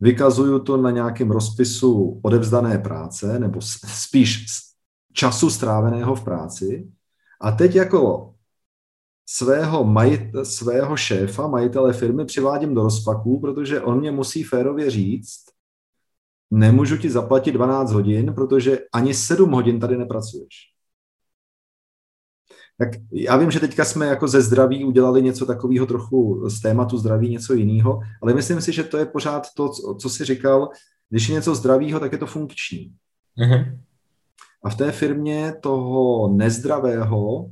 [0.00, 4.46] vykazuju to na nějakém rozpisu odevzdané práce, nebo spíš
[5.16, 6.88] času stráveného v práci.
[7.40, 8.34] A teď jako
[9.26, 15.44] svého, majit, svého šéfa, majitele firmy přivádím do rozpaků, protože on mě musí férově říct,
[16.50, 20.72] nemůžu ti zaplatit 12 hodin, protože ani 7 hodin tady nepracuješ.
[22.78, 26.98] Tak já vím, že teďka jsme jako ze zdraví udělali něco takového trochu z tématu
[26.98, 29.68] zdraví, něco jiného, ale myslím si, že to je pořád to,
[30.00, 30.68] co jsi říkal,
[31.08, 32.92] když je něco zdravého, tak je to funkční.
[33.38, 33.78] Mm-hmm.
[34.66, 37.50] A v té firmě toho nezdravého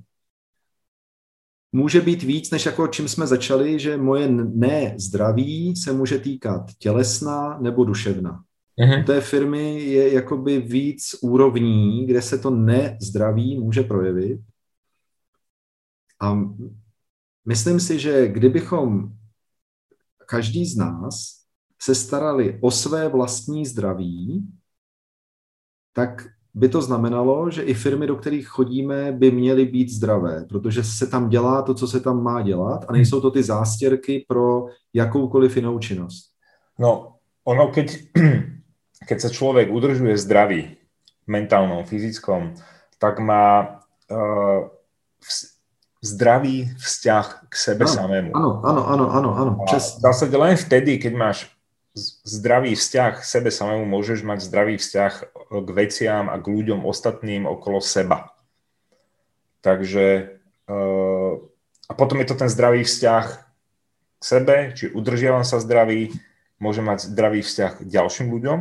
[1.72, 7.58] může být víc, než jako čím jsme začali, že moje nezdraví se může týkat tělesna
[7.58, 8.44] nebo duševna.
[8.78, 9.02] Mm-hmm.
[9.02, 14.40] U té firmy je jakoby víc úrovní, kde se to nezdraví může projevit.
[16.20, 16.34] A
[17.44, 19.12] myslím si, že kdybychom
[20.26, 21.44] každý z nás
[21.82, 24.48] se starali o své vlastní zdraví,
[25.92, 30.84] tak by to znamenalo, že i firmy, do kterých chodíme, by měly být zdravé, protože
[30.84, 34.66] se tam dělá to, co se tam má dělat a nejsou to ty zástěrky pro
[34.94, 36.30] jakoukoliv jinou činnost.
[36.78, 37.14] No,
[37.44, 37.98] ono, keď,
[39.08, 40.78] keď sa človek udržuje zdravý,
[41.26, 42.54] mentálnom, fyzickom,
[42.98, 44.68] tak má uh,
[46.04, 48.30] zdravý vzťah k sebe ano, samému.
[48.36, 49.52] Ano, ano, ano, ano, ano.
[49.64, 51.38] A v zásade len vtedy, keď máš
[51.94, 55.12] zdravý vzťah k sebe samému, môžeš mať zdravý vzťah
[55.62, 58.34] k veciam a k ľuďom ostatným okolo seba.
[59.62, 61.32] Takže uh,
[61.88, 63.24] a potom je to ten zdravý vzťah
[64.18, 66.10] k sebe, či udržiavam sa zdravý,
[66.58, 68.58] môžem mať zdravý vzťah k ďalším ľuďom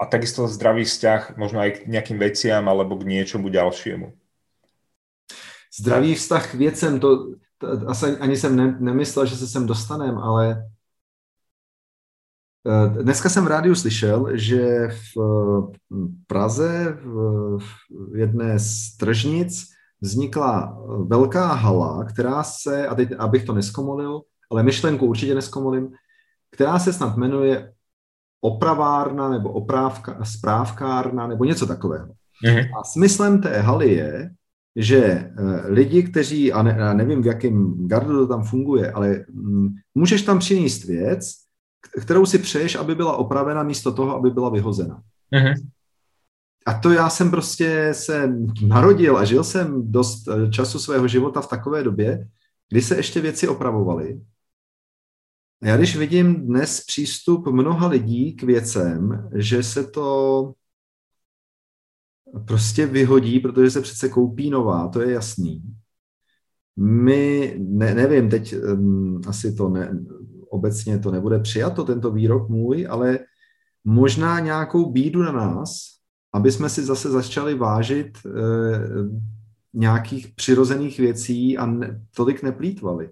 [0.00, 4.10] a takisto zdravý vzťah možno aj k nejakým veciam alebo k niečomu ďalšiemu.
[5.70, 10.18] Zdravý vztah k věcem, to, to asi ani jsem ne, nemyslel, že se sem dostanem,
[10.18, 10.79] ale Eh,
[13.02, 15.18] dneska jsem v rádiu slyšel, že v
[16.26, 16.98] Praze
[17.56, 19.64] v jedné z tržnic
[20.00, 24.20] vznikla velká hala, která se, a teď abych to neskomolil,
[24.50, 25.88] ale myšlenku určitě neskomolím,
[26.50, 27.72] která se snad jmenuje
[28.40, 32.08] opravárna nebo oprávka, správkárna nebo něco takového.
[32.46, 32.68] Mm-hmm.
[32.80, 34.30] A smyslem té haly je,
[34.76, 35.32] že eh,
[35.64, 40.22] lidi, kteří, a, ne, a nevím, v jakém gardu to tam funguje, ale mm, můžeš
[40.22, 41.32] tam přinést věc,
[42.00, 45.02] kterou si přeješ, aby byla opravena místo toho, aby byla vyhozena.
[45.34, 45.54] Mm-hmm.
[46.66, 48.32] A to já jsem prostě se
[48.66, 52.28] narodil a žil jsem dost eh, času svého života v takové době,
[52.68, 54.20] kdy se ještě věci opravovaly.
[55.62, 60.52] A já když vidím dnes přístup mnoha lidí k věcem, že se to
[62.46, 65.62] prostě vyhodí, protože se přece koupí nová, to je jasný.
[66.76, 69.98] My, ne, nevím, teď um, asi to ne,
[70.50, 73.18] obecně to nebude přijato, tento výrok můj, ale
[73.84, 75.86] možná nějakou bídu na nás,
[76.34, 78.30] aby jsme si zase začali vážit e,
[79.74, 83.10] nějakých přirozených věcí a ne, tolik neplýtvali.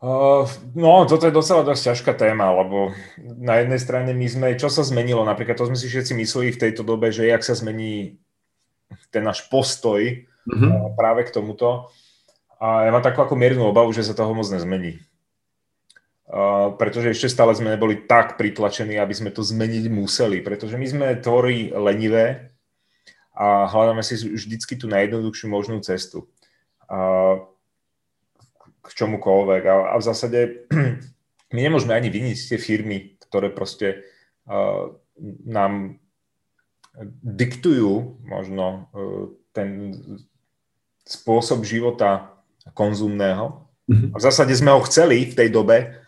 [0.00, 2.88] Uh, no, toto je docela dosť ťažká téma, lebo
[3.20, 6.60] na jednej strane my sme, čo sa zmenilo, napríklad to sme si všetci mysleli v
[6.66, 8.16] tejto dobe, že jak sa zmení
[9.12, 10.70] ten náš postoj mm-hmm.
[10.72, 11.92] uh, práve k tomuto.
[12.56, 15.04] A ja mám takú ako miernu obavu, že sa toho moc nezmení
[16.78, 21.06] pretože ešte stále sme neboli tak pritlačení, aby sme to zmeniť museli, pretože my sme
[21.18, 22.54] tvorí lenivé
[23.34, 26.30] a hľadáme si vždycky tú najjednoduchšiu možnú cestu
[26.86, 27.40] uh,
[28.78, 29.62] k čomukoľvek.
[29.66, 30.38] A, a v zásade
[31.54, 34.06] my nemôžeme ani viniť tie firmy, ktoré proste
[34.46, 34.94] uh,
[35.46, 35.98] nám
[37.22, 38.90] diktujú možno
[39.54, 39.94] ten
[41.06, 42.34] spôsob života
[42.74, 43.66] konzumného.
[43.90, 44.14] Mhm.
[44.14, 45.99] A v zásade sme ho chceli v tej dobe, eh,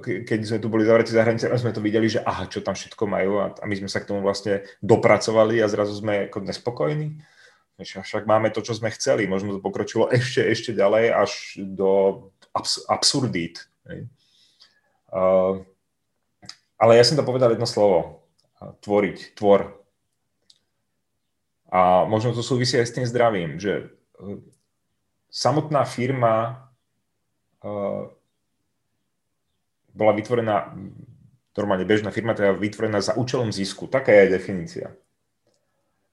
[0.00, 3.04] keď sme tu boli zavretí za hranice, sme to videli, že aha, čo tam všetko
[3.08, 7.16] majú a, my sme sa k tomu vlastne dopracovali a zrazu sme ako nespokojní.
[7.82, 9.26] Však máme to, čo sme chceli.
[9.26, 11.90] Možno to pokročilo ešte, ešte ďalej až do
[12.54, 13.66] abs- absurdít.
[15.10, 15.66] Uh,
[16.78, 18.22] ale ja som to povedal jedno slovo.
[18.62, 19.74] Tvoriť, tvor.
[21.74, 23.90] A možno to súvisí aj s tým zdravím, že
[24.22, 24.38] uh,
[25.34, 26.70] samotná firma
[27.58, 28.06] uh,
[29.94, 30.74] bola vytvorená,
[31.54, 33.86] normálne bežná firma, teda vytvorená za účelom zisku.
[33.86, 34.92] Taká je definícia.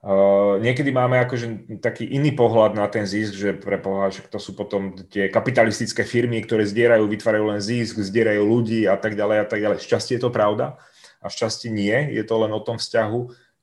[0.01, 3.77] Uh, niekedy máme akože taký iný pohľad na ten zisk, že pre
[4.09, 8.97] že to sú potom tie kapitalistické firmy, ktoré zdierajú, vytvárajú len zisk, zdierajú ľudí a
[8.97, 9.77] tak ďalej a tak ďalej.
[9.85, 10.81] Šťastie je to pravda
[11.21, 11.93] a šťastie nie.
[12.17, 13.19] Je to len o tom vzťahu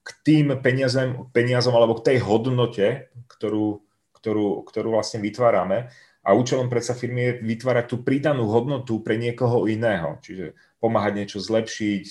[0.06, 3.82] k tým peniazem, peniazom alebo k tej hodnote, ktorú,
[4.14, 5.90] ktorú, ktorú vlastne vytvárame.
[6.28, 10.20] A účelom predsa firmy je vytvárať tú pridanú hodnotu pre niekoho iného.
[10.20, 12.04] Čiže pomáhať niečo zlepšiť,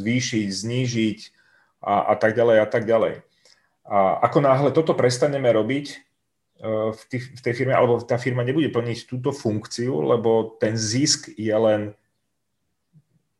[0.00, 1.18] zvýšiť, znížiť
[1.84, 3.20] a, a tak ďalej a tak ďalej.
[3.84, 5.96] A ako náhle toto prestaneme robiť e,
[6.96, 11.28] v, tých, v tej firme, alebo tá firma nebude plniť túto funkciu, lebo ten zisk
[11.36, 11.92] je len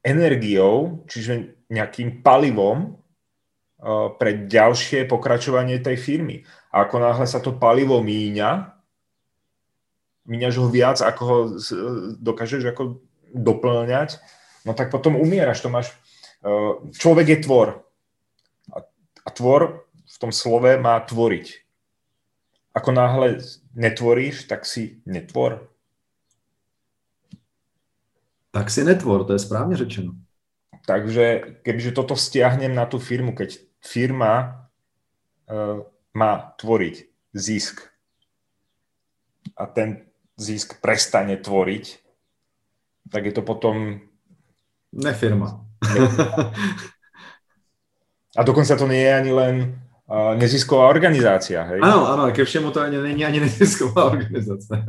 [0.04, 2.88] energiou, čiže nejakým palivom e,
[4.20, 6.44] pre ďalšie pokračovanie tej firmy.
[6.68, 8.75] A ako náhle sa to palivo míňa,
[10.26, 11.38] míňaš ho viac, ako ho
[12.18, 14.18] dokážeš ako doplňať,
[14.66, 15.62] no tak potom umieraš.
[15.62, 15.94] To máš,
[16.42, 16.50] e,
[16.94, 17.68] človek je tvor.
[19.26, 21.66] A tvor v tom slove má tvoriť.
[22.76, 23.40] Ako náhle
[23.72, 25.66] netvoríš, tak si netvor.
[28.52, 30.16] Tak si netvor, to je správne řečeno.
[30.86, 34.64] Takže kebyže toto stiahnem na tú firmu, keď firma
[35.50, 35.82] uh,
[36.14, 37.90] má tvoriť zisk
[39.58, 40.05] a ten
[40.36, 41.84] zisk prestane tvoriť,
[43.12, 44.00] tak je to potom...
[44.92, 45.64] Nefirma.
[48.36, 49.54] a dokonca to nie je ani len
[50.38, 51.80] nezisková organizácia, hej?
[51.82, 54.84] Ano, ano, ke všemu to ani není ani nezisková organizace.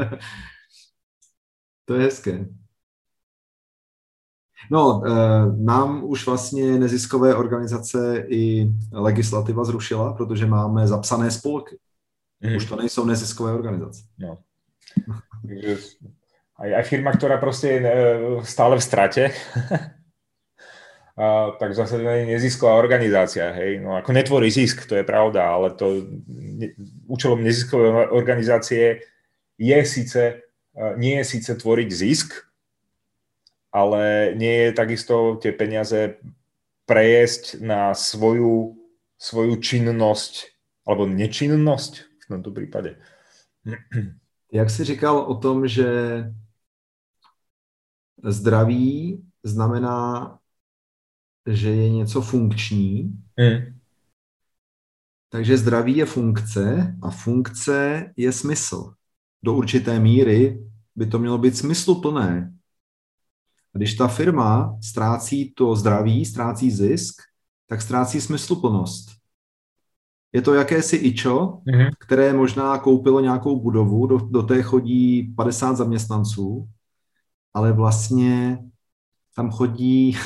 [1.85, 2.45] to je hezké.
[4.71, 5.09] No, e,
[5.57, 11.77] nám už vlastně neziskové organizace i legislativa zrušila, protože máme zapsané spolky.
[12.41, 12.55] Mm.
[12.55, 14.01] Už to nejsou neziskové organizace.
[14.19, 14.37] No.
[15.47, 15.71] Takže
[16.57, 17.91] aj, aj firma, ktorá proste je e,
[18.41, 19.23] stále v strate,
[21.21, 23.53] a, tak zase je nezisková organizácia.
[23.53, 23.81] Hej?
[23.81, 26.73] No, ako netvorí zisk, to je pravda, ale to ne,
[27.05, 29.05] účelom neziskovej organizácie
[29.57, 30.45] je síce,
[30.97, 32.29] nie je síce tvoriť zisk,
[33.73, 36.21] ale nie je takisto tie peniaze
[36.85, 38.77] prejesť na svoju,
[39.17, 40.53] svoju činnosť
[40.87, 42.97] alebo nečinnosť v tomto prípade.
[44.51, 46.23] Jak jsi říkal o tom, že
[48.23, 50.37] zdraví znamená
[51.47, 53.03] že je něco funkční.
[53.39, 53.79] Mm.
[55.29, 58.93] Takže zdraví je funkce a funkce je smysl.
[59.43, 62.53] Do určité míry by to mělo být smysluplné.
[63.73, 67.15] Když ta firma ztrácí to zdraví, ztrácí zisk,
[67.67, 69.16] tak ztrácí smysluplnost.
[70.33, 71.89] Je to jakési ičo, mm-hmm.
[71.99, 76.67] které možná koupilo nějakou budovu, do, do té chodí 50 zaměstnanců,
[77.53, 78.59] ale vlastně
[79.35, 80.17] tam chodí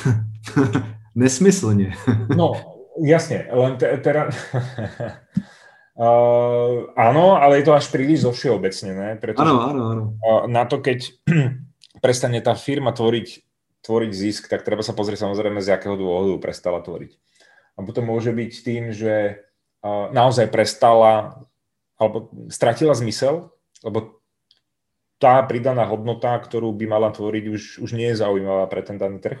[1.14, 1.92] nesmyslně.
[2.36, 2.52] no,
[3.04, 4.36] jasne, len te, teraz...
[5.92, 10.04] Uh, áno, ale je to až príliš zovšeobecnené, pretože áno, áno, áno.
[10.24, 11.12] Uh, na to, keď
[12.04, 13.28] prestane tá firma tvoriť,
[13.84, 17.12] tvoriť zisk, tak treba sa pozrieť samozrejme, z akého dôvodu prestala tvoriť.
[17.76, 19.44] A potom môže byť tým, že
[19.84, 21.42] naozaj prestala
[21.98, 23.50] alebo stratila zmysel,
[23.82, 24.22] lebo
[25.22, 29.22] tá pridaná hodnota, ktorú by mala tvoriť, už, už nie je zaujímavá pre ten daný
[29.22, 29.38] trh.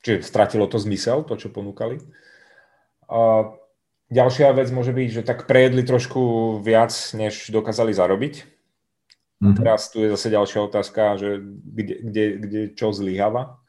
[0.00, 2.00] Čiže stratilo to zmysel, to, čo ponúkali.
[3.08, 3.52] A
[4.08, 8.34] ďalšia vec môže byť, že tak prejedli trošku viac, než dokázali zarobiť.
[9.44, 9.56] Mm-hmm.
[9.60, 13.60] Teraz tu je zase ďalšia otázka, že kde, kde, kde čo zlyháva.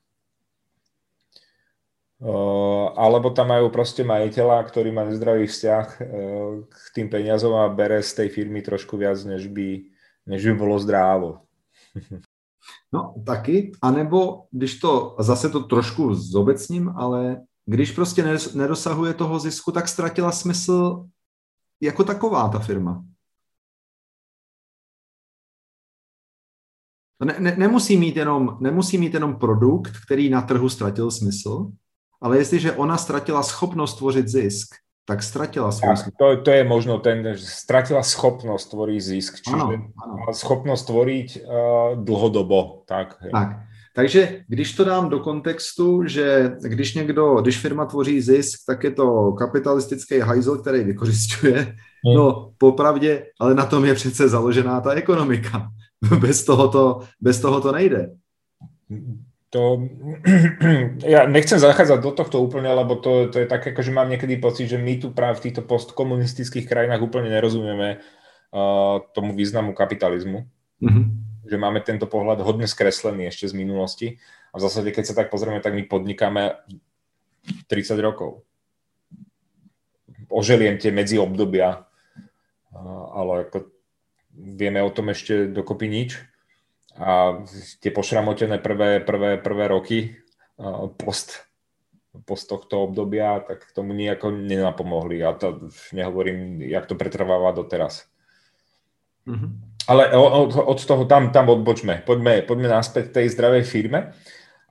[2.16, 7.68] Uh, alebo tam majú proste majiteľa, ktorý má nezdravý vzťah uh, k tým peniazom a
[7.68, 9.84] bere z tej firmy trošku viac, než by,
[10.24, 11.44] než by bolo zdrávo.
[12.94, 13.72] No, taky.
[13.82, 18.24] A nebo, když to, zase to trošku zobecním, ale když prostě
[18.56, 21.06] nedosahuje toho zisku, tak ztratila smysl
[21.82, 23.06] jako taková ta firma.
[27.26, 31.72] Ne, ne, nemusí, mít jenom, nemusí mít jenom produkt, který na trhu ztratil smysl,
[32.26, 36.98] ale jestliže ona ztratila schopnost tvořit zisk, tak ztratila svůj tak, to, to je možno
[36.98, 40.34] ten, že ztratila schopnost tvoriť zisk, čiže ano, ano.
[40.34, 42.82] schopnost tvoriť uh, dlhodobo.
[42.90, 43.70] Tak, tak.
[43.96, 48.92] Takže když to dám do kontextu, že když někdo, když firma tvoří zisk, tak je
[48.92, 51.58] to kapitalistický hajzl, který vykořišťuje.
[52.06, 52.16] Hmm.
[52.16, 55.70] No, popravdě, ale na tom je přece založená ta ekonomika.
[56.20, 58.10] Bez toho to, bez toho to nejde.
[59.54, 59.86] To,
[61.14, 64.68] ja nechcem zachádzať do tohto úplne, lebo to, to je tak, že mám niekedy pocit,
[64.68, 68.02] že my tu práve v týchto postkomunistických krajinách úplne nerozumieme
[68.52, 70.50] uh, tomu významu kapitalizmu.
[70.82, 71.06] Mm-hmm.
[71.46, 74.08] Že máme tento pohľad hodne skreslený ešte z minulosti.
[74.50, 76.58] A v zásade, keď sa tak pozrieme, tak my podnikáme
[77.70, 78.42] 30 rokov.
[80.26, 81.86] Oželiem tie medzi obdobia,
[82.74, 83.72] uh, ale ako
[84.36, 86.35] vieme o tom ešte dokopy nič
[86.96, 87.44] a
[87.84, 90.16] tie pošramotené prvé, prvé, prvé roky
[90.96, 91.44] post,
[92.24, 95.20] post tohto obdobia, tak k tomu nejako nenapomohli.
[95.20, 98.08] A to nehovorím, jak to pretrváva doteraz.
[99.28, 99.52] Mm-hmm.
[99.86, 102.02] Ale od, od toho tam, tam odbočme.
[102.08, 104.16] Poďme, poďme naspäť tej zdravej firme.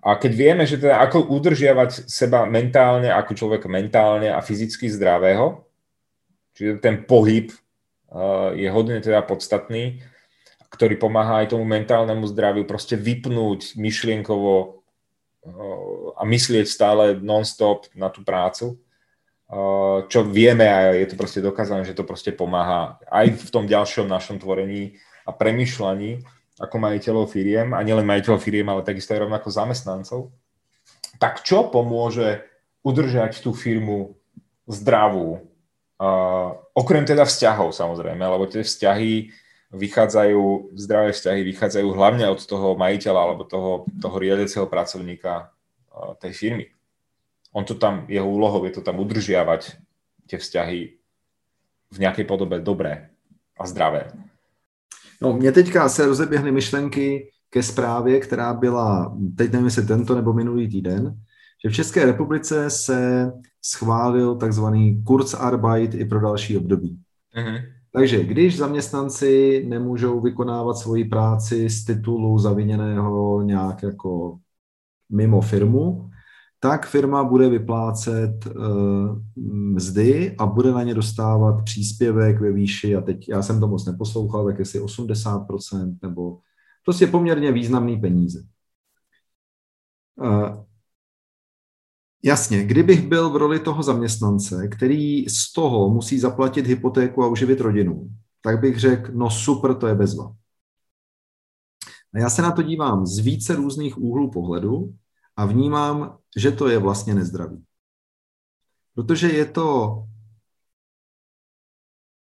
[0.05, 5.65] A keď vieme, že teda ako udržiavať seba mentálne, ako človek mentálne a fyzicky zdravého,
[6.53, 7.49] čiže ten pohyb
[8.13, 10.05] uh, je hodne teda podstatný,
[10.75, 14.83] ktorý pomáha aj tomu mentálnemu zdraviu, proste vypnúť myšlienkovo
[16.19, 18.81] a myslieť stále non-stop na tú prácu,
[20.09, 24.09] čo vieme a je to proste dokázané, že to proste pomáha aj v tom ďalšom
[24.09, 24.99] našom tvorení
[25.29, 26.25] a premyšľaní
[26.59, 30.21] ako majiteľov firiem a nielen majiteľov firiem, ale takisto aj rovnako zamestnancov.
[31.19, 32.47] Tak čo pomôže
[32.83, 34.17] udržať tú firmu
[34.67, 35.45] zdravú?
[35.95, 39.31] Uh, okrem teda vzťahov samozrejme, lebo tie vzťahy
[39.75, 45.51] vychádzajú, zdravé vzťahy vychádzajú hlavne od toho majiteľa alebo toho, toho riadeceho pracovníka
[46.19, 46.67] tej firmy.
[47.53, 49.79] On to tam, jeho úlohou je to tam udržiavať
[50.27, 50.81] tie vzťahy
[51.91, 53.11] v nějaké podobě dobré
[53.59, 54.11] a zdravé.
[55.23, 60.33] No, mě teďka se rozeběhly myšlenky ke zprávě, která byla, teď nevím, jestli tento nebo
[60.33, 61.15] minulý týden,
[61.65, 66.99] že v České republice se schválil takzvaný Kurzarbeit i pro další období.
[67.37, 67.74] Mm-hmm.
[67.95, 74.39] Takže když zaměstnanci nemůžou vykonávat svoji práci z titulu zaviněného nějak jako
[75.11, 76.11] mimo firmu,
[76.61, 83.01] tak firma bude vyplácet uh, mzdy a bude na ně dostávat příspěvek ve výši, a
[83.01, 86.39] teď já jsem to moc neposlouchal, tak jestli 80% nebo
[86.85, 88.45] prostě poměrně významný peníze.
[90.17, 90.64] Uh,
[92.27, 97.61] Jasně, kdybych byl v roli toho zaměstnance, který z toho musí zaplatit hypotéku a uživit
[97.61, 98.11] rodinu,
[98.43, 100.35] tak bych řekl, no super, to je bezva.
[102.15, 104.95] A já se na to dívám z více různých úhlů pohledu
[105.37, 107.65] a vnímám, že to je vlastně nezdravý.
[108.95, 109.99] Protože je to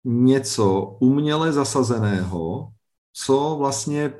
[0.03, 2.73] něco uměle zasazeného,
[3.13, 4.13] co vlastně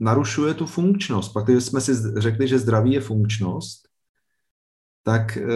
[0.00, 1.32] narušuje tu funkčnost.
[1.32, 3.81] Pak když jsme si řekli, že zdraví je funkčnost,
[5.02, 5.46] tak eh,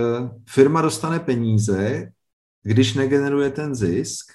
[0.48, 2.12] firma dostane peníze,
[2.62, 4.32] když negeneruje ten zisk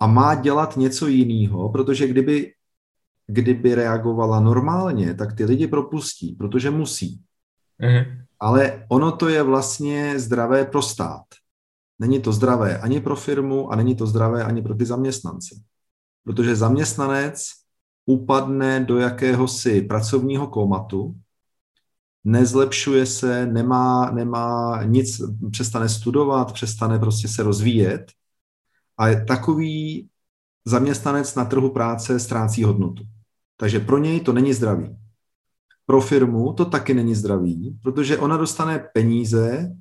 [0.00, 2.52] a má dělat něco jiného, protože kdyby,
[3.26, 7.20] kdyby reagovala normálně, tak ty lidi propustí, protože musí.
[7.80, 8.24] Mm-hmm.
[8.40, 11.24] Ale ono to je vlastně zdravé pro stát.
[11.98, 15.54] Není to zdravé ani pro firmu a není to zdravé ani pro ty zaměstnance.
[16.24, 17.44] Protože zaměstnanec
[18.06, 21.14] upadne do jakéhosi pracovního komatu,
[22.24, 25.20] nezlepšuje se, nemá, nemá nic,
[25.50, 28.12] přestane studovat, přestane prostě se rozvíjet
[28.98, 30.08] a takový
[30.64, 33.02] zaměstnanec na trhu práce ztrácí hodnotu.
[33.56, 34.96] Takže pro něj to není zdravý.
[35.86, 39.72] Pro firmu to taky není zdravý, protože ona dostane peníze,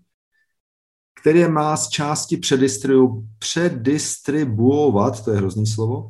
[1.22, 6.08] které má z části předistribu, předistribuovat, to je hrozný slovo,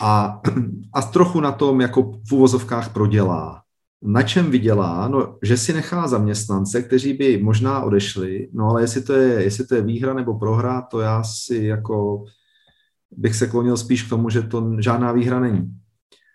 [0.00, 0.40] a,
[0.94, 3.59] a trochu na tom jako v uvozovkách prodělá
[4.02, 5.08] na čem vydělá?
[5.08, 9.66] No, že si nechá zaměstnance, kteří by možná odešli, no ale jestli to je, jestli
[9.66, 12.24] to je výhra nebo prohra, to já si jako
[13.16, 15.74] bych se klonil spíš k tomu, že to žádná výhra není.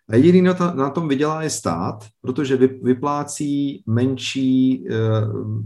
[0.09, 4.93] A jediný na, to, na tom vydělá je stát, protože vyplácí menší e,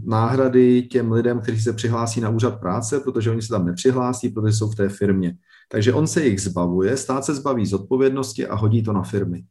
[0.04, 4.56] náhrady těm lidem, kteří se přihlásí na úřad práce, protože oni se tam nepřihlásí, protože
[4.56, 5.36] jsou v té firmě.
[5.68, 9.44] Takže on se jich zbavuje, stát se zbaví z odpovědnosti a hodí to na firmy.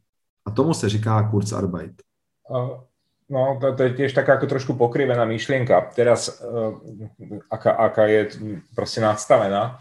[0.46, 2.02] A tomu se říká Kurzarbeit.
[3.30, 5.94] No, to, to je tiež taká ako trošku pokrivená myšlienka.
[5.94, 6.74] Teraz, uh,
[7.46, 8.22] aká, aká je
[8.74, 9.78] proste nadstavená.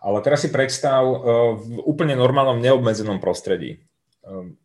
[0.00, 3.86] Ale teraz si predstav uh, v úplne normálnom, neobmedzenom prostredí.
[4.26, 4.58] Uh,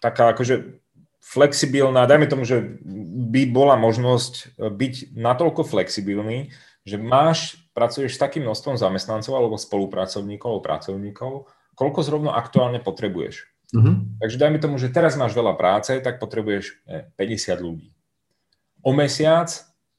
[0.00, 0.80] taká akože
[1.20, 2.80] flexibilná, dajme tomu, že
[3.28, 6.54] by bola možnosť byť natoľko flexibilný,
[6.86, 11.32] že máš pracuješ s takým množstvom zamestnancov alebo spolupracovníkov alebo pracovníkov,
[11.74, 13.55] koľko zrovna aktuálne potrebuješ.
[13.74, 14.22] Mm-hmm.
[14.22, 17.90] Takže dajme tomu, že teraz máš veľa práce, tak potrebuješ ne, 50 ľudí.
[18.86, 19.50] O mesiac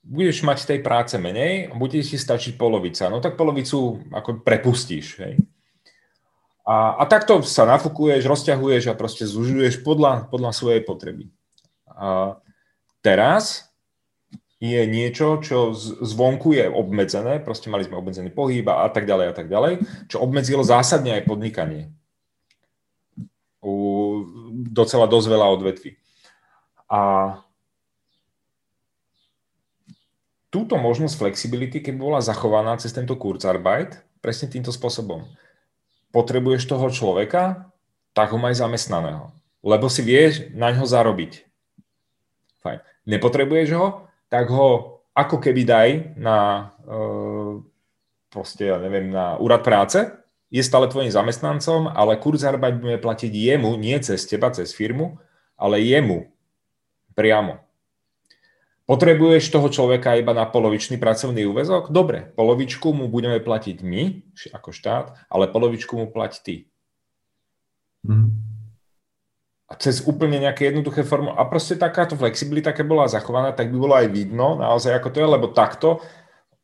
[0.07, 3.11] budeš mať tej práce menej a bude ti stačiť polovica.
[3.11, 5.19] No tak polovicu ako prepustíš.
[5.19, 5.35] Hej?
[6.63, 11.27] A, a takto sa nafúkuješ, rozťahuješ a proste zužuješ podľa, podľa svojej potreby.
[11.91, 12.39] A
[13.03, 13.67] teraz
[14.57, 19.33] je niečo, čo zvonku je obmedzené, proste mali sme obmedzený pohyb a tak ďalej a
[19.35, 21.93] tak ďalej, čo obmedzilo zásadne aj podnikanie.
[24.67, 25.95] Docela dosť veľa odvetví.
[26.87, 26.99] A
[30.51, 35.27] túto možnosť flexibility, keby bola zachovaná cez tento Kurzarbeit, presne týmto spôsobom.
[36.11, 37.69] Potrebuješ toho človeka,
[38.15, 39.29] tak ho maj zamestnaného.
[39.61, 41.45] Lebo si vieš na ňo zarobiť.
[42.63, 42.79] Fajn.
[43.05, 47.61] Nepotrebuješ ho, tak ho ako keby daj na uh,
[48.29, 50.16] proste, ja neviem, na úrad práce,
[50.47, 55.19] je stále tvojim zamestnancom, ale Kurzarbeit bude platiť jemu, nie cez teba, cez firmu,
[55.59, 56.31] ale jemu
[57.17, 57.59] priamo.
[58.87, 61.91] Potrebuješ toho človeka iba na polovičný pracovný úvezok?
[61.91, 64.03] Dobre, polovičku mu budeme platiť my,
[64.55, 66.55] ako štát, ale polovičku mu plať ty.
[68.07, 68.31] Mm.
[69.67, 71.35] A cez úplne nejaké jednoduché formu.
[71.35, 75.19] A proste takáto flexibilita, keď bola zachovaná, tak by bolo aj vidno naozaj, ako to
[75.19, 75.99] je, lebo takto,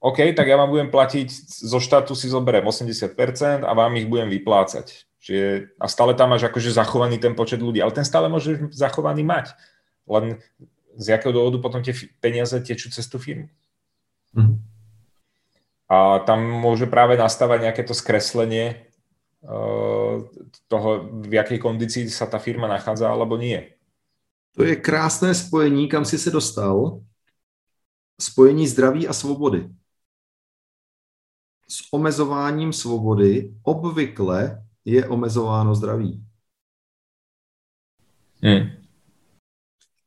[0.03, 1.31] OK, tak ja vám budem platiť,
[1.63, 5.07] zo štátu si zoberiem 80% a vám ich budem vyplácať.
[5.23, 9.23] Čiže, a stále tam máš akože zachovaný ten počet ľudí, ale ten stále môžeš zachovaný
[9.23, 9.55] mať.
[10.03, 10.43] Len
[10.99, 13.47] z jakého dôvodu potom tie peniaze tečú cez tú firmu.
[14.35, 14.59] Mm.
[15.87, 18.83] A tam môže práve nastávať nejaké to skreslenie
[19.47, 20.19] uh,
[20.67, 20.89] toho,
[21.23, 23.71] v jakej kondícii sa ta firma nachádza, alebo nie.
[24.59, 26.99] To je krásné spojení, kam si se dostal.
[28.19, 29.71] Spojení zdraví a svobody.
[31.73, 36.25] S omezováním svobody obvykle je omezováno zdraví.
[38.43, 38.69] Hmm.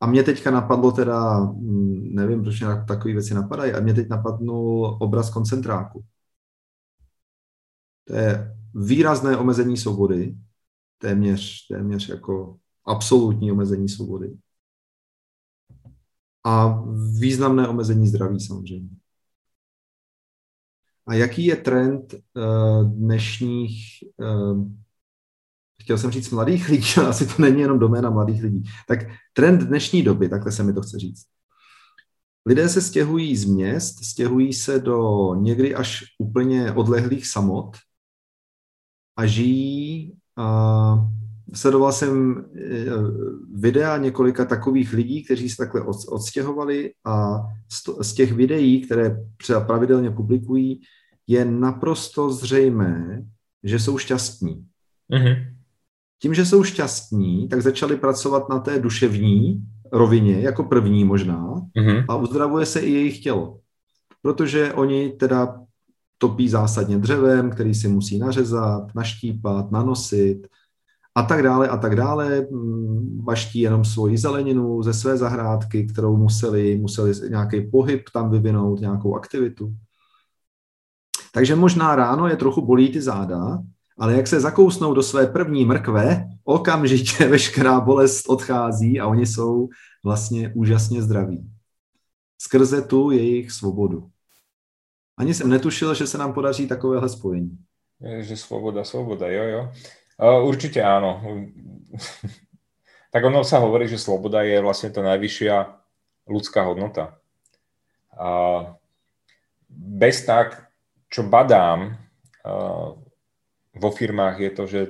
[0.01, 4.09] A mě teďka napadlo teda, mm, nevím, proč mě takové věci napadají, a mě teď
[4.09, 6.05] napadnul obraz koncentráku.
[8.05, 10.37] To je výrazné omezení svobody,
[10.99, 14.37] téměř, téměř jako absolutní omezení svobody.
[16.45, 16.83] A
[17.19, 18.89] významné omezení zdraví samozřejmě.
[21.07, 24.67] A jaký je trend uh, dnešních uh,
[25.83, 28.65] chtěl jsem říct mladých lidí, ale asi to není jenom doména mladých lidí.
[28.89, 28.99] Tak
[29.33, 31.27] trend dnešní doby, takhle se mi to chce říct.
[32.47, 37.77] Lidé se stěhují z měst, stěhují se do někdy až úplně odlehlých samot
[39.17, 40.17] a žijí.
[40.37, 41.09] A
[41.55, 42.85] sledoval jsem e,
[43.55, 47.43] videa několika takových lidí, kteří se takhle odstěhovali a
[48.01, 50.81] z těch videí, které třeba pravidelně publikují,
[51.27, 53.23] je naprosto zřejmé,
[53.65, 54.67] že jsou šťastní.
[55.13, 55.57] Mm-hmm
[56.19, 62.05] tím, že jsou šťastní, tak začali pracovat na té duševní rovině, jako první možná, mm-hmm.
[62.09, 63.61] a uzdravuje se i jejich tělo.
[64.23, 65.61] Protože oni teda
[66.19, 70.47] topí zásadně dřevem, který si musí nařezat, naštípat, nanosit
[71.17, 72.47] a tak dále a tak dále.
[73.23, 79.17] Maští jenom svoji zeleninu ze své zahrádky, kterou museli, museli nějaký pohyb tam vyvinout, nějakou
[79.17, 79.75] aktivitu.
[81.33, 83.59] Takže možná ráno je trochu bolí ty záda,
[83.99, 89.69] ale jak se zakousnou do své první mrkve, okamžitě veškerá bolest odchází a oni jsou
[90.05, 91.51] vlastně úžasně zdraví.
[92.39, 94.09] Skrze tu jejich svobodu.
[95.17, 97.59] Ani jsem netušil, že se nám podaří takovéhle spojení.
[98.21, 99.73] Že svoboda, svoboda, jo, jo.
[100.17, 101.21] Uh, určite áno.
[103.13, 105.55] tak ono sa hovorí, že sloboda je vlastne tá najvyššia
[106.29, 107.21] ľudská hodnota.
[108.17, 108.29] A
[109.69, 110.73] bez tak,
[111.13, 112.01] čo badám,
[112.45, 112.97] uh,
[113.77, 114.81] vo firmách je to, že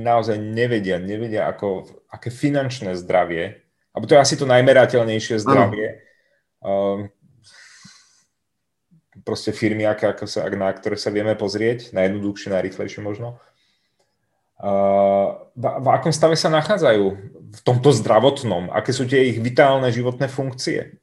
[0.00, 3.60] naozaj nevedia, nevedia ako, aké finančné zdravie,
[3.92, 6.00] alebo to je asi to najmerateľnejšie zdravie,
[6.64, 7.12] um,
[9.28, 13.36] proste firmy, aké, ako sa, na ktoré sa vieme pozrieť, najjednoduchšie, najrychlejšie možno.
[14.58, 17.04] Uh, v, akom stave sa nachádzajú
[17.54, 18.74] v tomto zdravotnom?
[18.74, 20.98] Aké sú tie ich vitálne životné funkcie?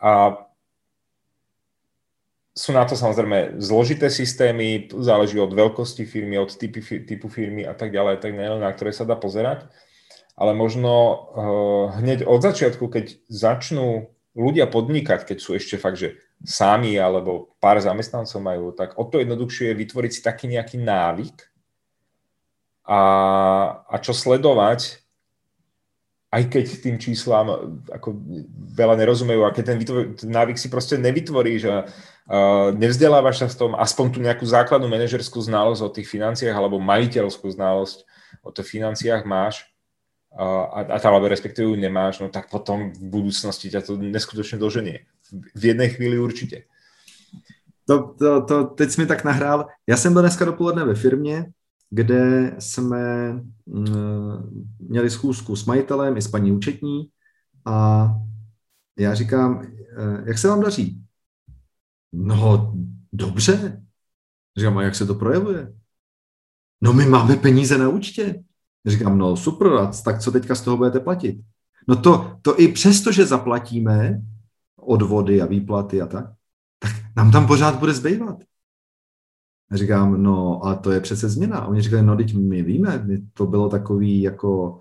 [0.00, 0.40] A
[2.56, 7.76] sú na to samozrejme zložité systémy, záleží od veľkosti firmy, od typy, typu firmy a
[7.76, 9.68] tak ďalej, tak ďalej, na ktoré sa dá pozerať.
[10.32, 11.20] Ale možno uh,
[12.00, 17.76] hneď od začiatku, keď začnú ľudia podnikať, keď sú ešte fakt, že sami alebo pár
[17.84, 21.49] zamestnancov majú, tak o to jednoduchšie je vytvoriť si taký nejaký návyk
[22.90, 23.00] a,
[23.86, 24.98] a čo sledovať,
[26.30, 28.14] aj keď tým číslám ako
[28.74, 33.46] veľa nerozumejú a keď ten, vytvor, ten návyk si proste nevytvoríš a uh, nevzdelávaš sa
[33.50, 38.06] v tom, aspoň tú nejakú základnú manažerskú znalosť o tých financiách alebo majiteľskú znalosť
[38.46, 39.66] o tých financiách máš
[40.30, 45.06] a, a alebo respektíve ju nemáš, no tak potom v budúcnosti ťa to neskutočne doženie.
[45.54, 46.62] V jednej chvíli určitě.
[47.86, 49.66] To, to, to, teď jsi mi tak nahrál.
[49.86, 51.50] Já jsem byl dneska dopoledne ve firmě
[51.90, 53.32] kde jsme
[53.66, 57.10] mm, měli schůzku s majitelem i s paní účetní
[57.64, 58.08] a
[58.98, 61.02] já říkám, eh, jak se vám daří?
[62.12, 62.74] No,
[63.12, 63.82] dobře.
[64.56, 65.72] Říkám, a jak se to projevuje?
[66.80, 68.42] No, my máme peníze na účtě.
[68.86, 69.68] Říkám, no super,
[70.04, 71.40] tak co teďka z toho budete platit?
[71.88, 74.22] No to, to i přesto, že zaplatíme
[74.76, 76.24] odvody a výplaty a tak,
[76.78, 78.36] tak nám tam pořád bude zbývat.
[79.70, 81.58] A říkám, no a to je přece změna.
[81.58, 84.80] A oni říkali, no teď my víme, to bylo takový jako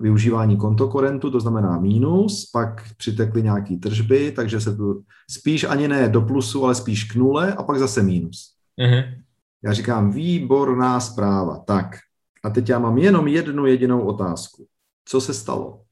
[0.00, 6.08] využívání kontokorentu, to znamená mínus, pak přitekly nějaké tržby, takže se tu spíš ani ne
[6.08, 8.54] do plusu, ale spíš k nule a pak zase mínus.
[8.80, 9.22] Mm-hmm.
[9.62, 11.58] Já říkám, výborná zpráva.
[11.58, 11.96] Tak,
[12.44, 14.66] a teď já mám jenom jednu jedinou otázku.
[15.04, 15.82] Co se stalo?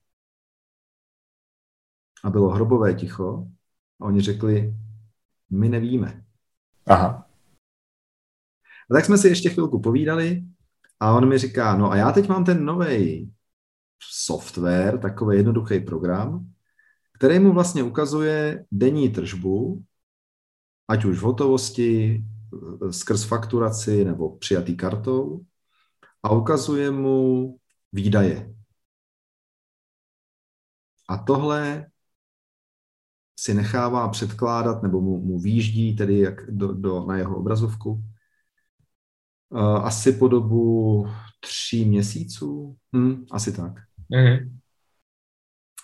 [2.25, 3.47] A bylo hrobové ticho
[4.01, 4.75] a oni řekli,
[5.51, 6.25] my nevíme.
[6.87, 7.24] Aha.
[8.91, 10.45] A tak jsme si ještě chvilku povídali
[11.01, 13.33] a on mi říká, no a já teď mám ten nový
[14.11, 16.53] software, takový jednoduchý program,
[17.15, 19.85] který mu vlastně ukazuje denní tržbu,
[20.89, 22.25] ať už v hotovosti,
[22.91, 25.45] skrz fakturaci nebo přijatý kartou
[26.23, 27.57] a ukazuje mu
[27.93, 28.55] výdaje.
[31.09, 31.87] A tohle
[33.39, 38.05] si nechává předkládat nebo mu, mu výjíždí tedy jak do, do, na jeho obrazovku
[39.61, 41.07] asi po dobu
[41.41, 43.73] tří měsíců, hm, asi tak.
[44.13, 44.59] Mm-hmm.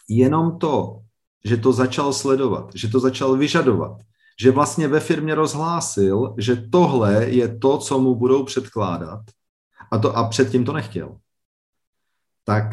[0.08, 1.00] Jenom to,
[1.44, 4.02] že to začal sledovat, že to začal vyžadovat,
[4.40, 9.20] že vlastně ve firmě rozhlásil, že tohle je to, co mu budou předkládat
[9.92, 11.16] a, to, a předtím to nechtěl.
[12.44, 12.64] Tak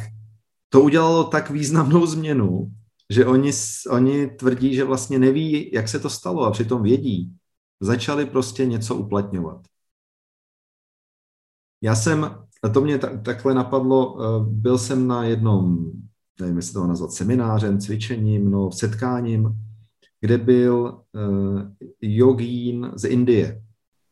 [0.70, 2.72] to udělalo tak významnou změnu,
[3.10, 3.52] že oni,
[3.90, 7.34] oni tvrdí, že vlastně neví, jak se to stalo a přitom vědí.
[7.80, 9.62] Začali prostě něco uplatňovat.
[11.82, 12.24] Já jsem,
[12.64, 15.92] a to mě ta, takhle napadlo, eh, byl jsem na jednom,
[16.40, 19.56] nevím, jestli to nazvat seminářem, cvičením, no, setkáním,
[20.22, 21.62] kde byl uh,
[22.02, 23.62] jogín z Indie.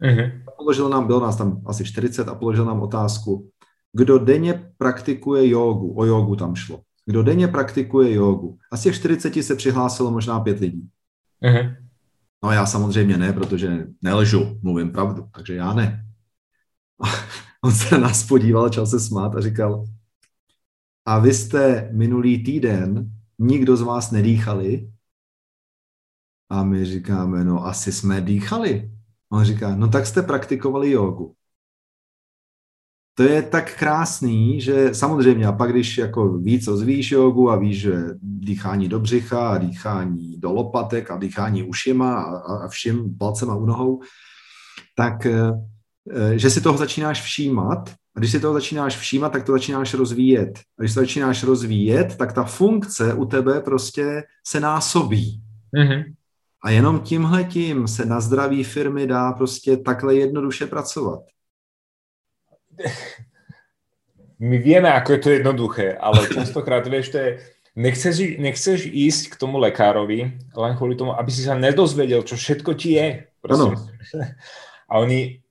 [0.02, 0.32] Uh-huh.
[0.58, 3.50] Položil nám, bylo nás tam asi 40 a položil nám otázku,
[3.94, 8.58] kdo denně praktikuje jogu, o jogu tam šlo, kdo denně praktikuje jogu.
[8.72, 10.90] A z těch 40 se přihlásilo možná pět lidí.
[11.44, 11.76] Uh-huh.
[12.44, 16.06] No já samozřejmě ne, protože nelžu, mluvím pravdu, takže já ne.
[17.66, 19.86] On se na nás podíval, začal se smát a říkal,
[21.06, 24.92] a vy jste minulý týden, nikdo z vás nedýchali?
[26.50, 28.92] A my říkáme, no asi jsme dýchali.
[29.32, 31.36] On říká, no tak jste praktikovali jogu.
[33.14, 37.80] To je tak krásný, že samozřejmě, a pak když jako víc ozvíš jogu a víš,
[37.80, 43.56] že dýchání do břicha a dýchání do lopatek a dýchání ušima a, a všim palcema
[43.56, 44.02] u nohou,
[44.96, 45.75] tak Eh,
[46.36, 50.60] že si toho začínáš všímat a když si toho začínáš všímat, tak to začínáš rozvíjet.
[50.80, 55.42] A když to začínáš rozvíjet, tak ta funkce u tebe prostě se násobí.
[55.74, 56.14] Mm-hmm.
[56.64, 61.20] A jenom tímhletím se na zdraví firmy dá prostě takhle jednoduše pracovat.
[64.40, 67.40] My víme, jak je to jednoduché, ale častokrát, vieš, to je,
[67.76, 72.72] nechceš, nechceš ísť k tomu lekárovi len kvôli tomu, aby si sa nedozvedel, čo všetko
[72.76, 73.08] ti je.
[73.48, 73.76] Ano.
[74.92, 75.45] A oni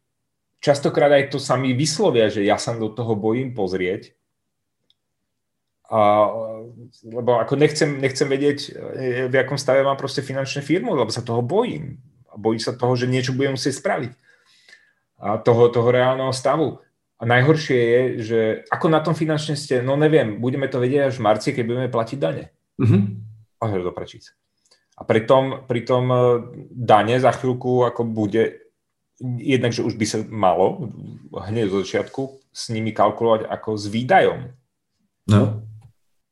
[0.65, 4.17] častokrát aj to sami vyslovia, že ja sa do toho bojím pozrieť.
[5.93, 6.33] A,
[7.05, 8.59] lebo ako nechcem, nechcem vedieť,
[9.29, 12.01] v jakom stave mám proste finančné firmu, lebo sa toho bojím.
[12.33, 14.13] A bojím sa toho, že niečo budem musieť spraviť.
[15.21, 16.81] A toho, toho reálneho stavu.
[17.21, 18.41] A najhoršie je, že
[18.73, 21.89] ako na tom finančne ste, no neviem, budeme to vedieť až v marci, keď budeme
[21.93, 22.51] platiť dane.
[22.81, 23.03] Mm-hmm.
[23.61, 24.35] A do prečíc.
[24.99, 26.21] A pritom, pritom eh,
[26.73, 28.64] dane za chvíľku ako bude
[29.23, 30.91] jednak, že už by sa malo
[31.31, 34.51] hneď zo začiatku s nimi kalkulovať ako s výdajom.
[35.31, 35.63] No.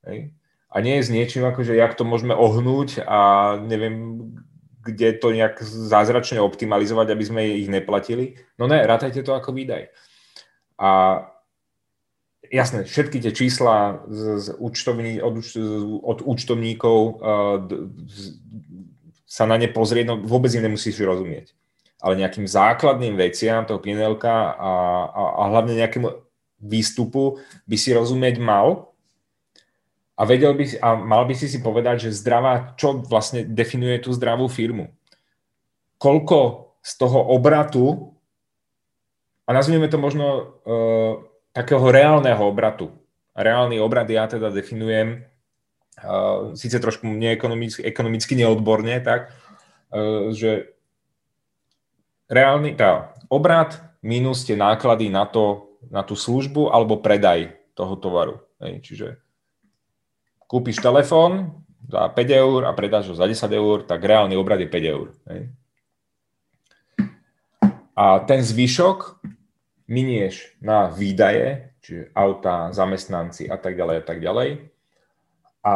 [0.07, 0.35] Hej.
[0.72, 4.26] A nie je s niečím ako, že jak to môžeme ohnúť a neviem,
[4.83, 8.41] kde to nejak zázračne optimalizovať, aby sme ich neplatili.
[8.59, 9.93] No ne, rátajte to ako výdaj.
[10.80, 11.22] A
[12.51, 15.45] jasné, všetky tie čísla z, z účtovní, od,
[16.03, 17.14] od účtovníkov uh,
[19.28, 21.55] sa na ne pozrieť, no vôbec im nemusíš rozumieť
[22.03, 24.72] ale nejakým základným veciam toho PNLka a,
[25.07, 26.11] a, a hlavne nejakému
[26.59, 28.90] výstupu by si rozumieť mal.
[30.18, 34.12] a vedel by a mal by si si povedať, že zdravá, čo vlastne definuje tú
[34.12, 34.92] zdravú firmu.
[35.98, 38.14] Koľko z toho obratu,
[39.46, 40.26] a nazvime to možno
[40.66, 41.12] uh,
[41.55, 42.90] takého reálneho obratu.
[43.34, 45.26] Reálny obrad ja teda definujem,
[46.03, 49.34] uh, síce trošku neekonomicky, ekonomicky neodborne, tak,
[49.94, 50.74] uh, že
[52.33, 58.41] reálny, tá, obrad minus tie náklady na, to, na tú službu alebo predaj toho tovaru.
[58.64, 59.07] Hej, čiže
[60.49, 64.68] kúpiš telefón za 5 eur a predáš ho za 10 eur, tak reálny obrad je
[64.68, 65.07] 5 eur.
[65.28, 65.43] Hej.
[67.93, 69.20] A ten zvyšok
[69.85, 74.49] minieš na výdaje, čiže auta, zamestnanci a tak ďalej a tak ďalej.
[75.62, 75.74] A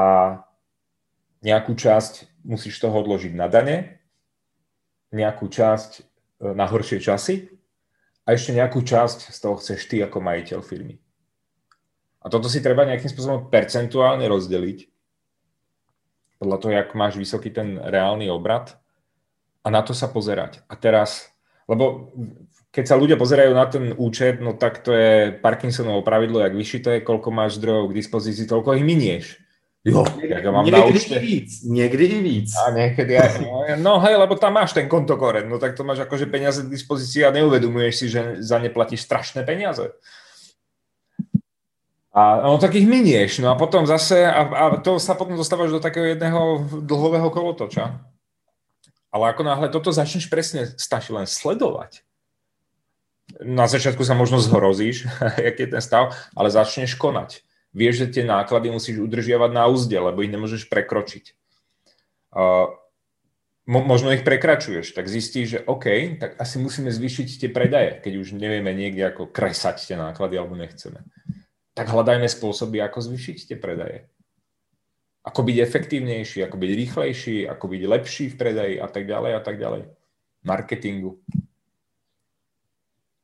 [1.44, 4.00] nejakú časť musíš toho odložiť na dane,
[5.12, 7.48] nejakú časť na horšie časy
[8.26, 11.00] a ešte nejakú časť z toho chceš ty ako majiteľ firmy.
[12.20, 14.90] A toto si treba nejakým spôsobom percentuálne rozdeliť
[16.42, 18.76] podľa toho, jak máš vysoký ten reálny obrad
[19.64, 20.66] a na to sa pozerať.
[20.66, 21.32] A teraz,
[21.70, 22.12] lebo
[22.74, 26.78] keď sa ľudia pozerajú na ten účet, no tak to je Parkinsonovo pravidlo, jak vyšší
[26.84, 29.40] to je, koľko máš zdrojov k dispozícii, toľko ich minieš.
[29.86, 32.50] Jo, jak mám někdy na i víc, někdy i víc.
[32.58, 36.26] A aj, no, no hej, lebo tam máš ten kontokorent, no tak to máš akože
[36.26, 39.94] peniaze k dispozícii a neuvedomuješ si, že za ne platíš strašné peniaze.
[42.10, 45.70] A no tak ich minieš, no a potom zase, a, a to sa potom dostávaš
[45.70, 48.02] do takého jedného dlhového kolotoča.
[49.14, 52.02] Ale ako náhle toto začneš presne, stačí len sledovať.
[53.38, 55.06] Na začiatku sa možno zhrozíš,
[55.46, 57.45] jaký je ten stav, ale začneš konať.
[57.76, 61.36] Vieš, že tie náklady musíš udržiavať na úzde, lebo ich nemôžeš prekročiť.
[62.32, 62.72] Uh,
[63.68, 68.12] mo- možno ich prekračuješ, tak zistíš, že OK, tak asi musíme zvýšiť tie predaje, keď
[68.16, 71.04] už nevieme niekde ako kresať tie náklady alebo nechceme
[71.76, 74.08] tak hľadajme spôsoby, ako zvyšiť tie predaje.
[75.28, 79.40] Ako byť efektívnejší, ako byť rýchlejší, ako byť lepší v predaji a tak ďalej a
[79.44, 79.82] tak ďalej.
[80.40, 81.20] Marketingu.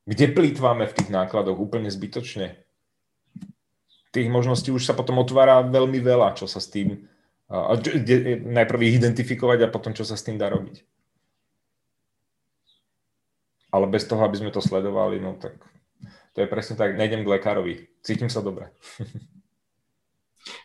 [0.05, 2.61] Kde plýtváme v tých nákladoch úplne zbytočne?
[4.13, 7.09] Tých možností už sa potom otvára veľmi veľa, čo sa s tým...
[7.49, 7.73] A,
[8.45, 10.85] najprv ich identifikovať a potom, čo sa s tým dá robiť.
[13.73, 15.57] Ale bez toho, aby sme to sledovali, no tak
[16.33, 18.71] to je presne tak, nejdem k lékarovi, cítím se dobře.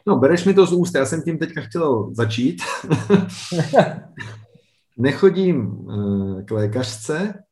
[0.06, 2.62] No, bereš mi to z úst, já jsem tím teďka chtěl začít.
[4.96, 7.44] Nechodím eh, k lékařce,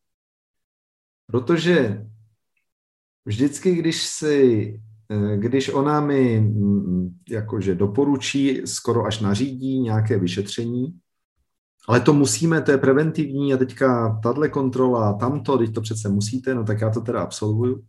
[1.26, 2.06] protože
[3.24, 4.80] vždycky, když si,
[5.36, 10.98] když ona mi mm, jakože doporučí, skoro až nařídí nějaké vyšetření,
[11.88, 16.54] ale to musíme, to je preventivní a teďka tahle kontrola, tamto, teď to přece musíte,
[16.54, 17.82] no tak já to teda absolvuju.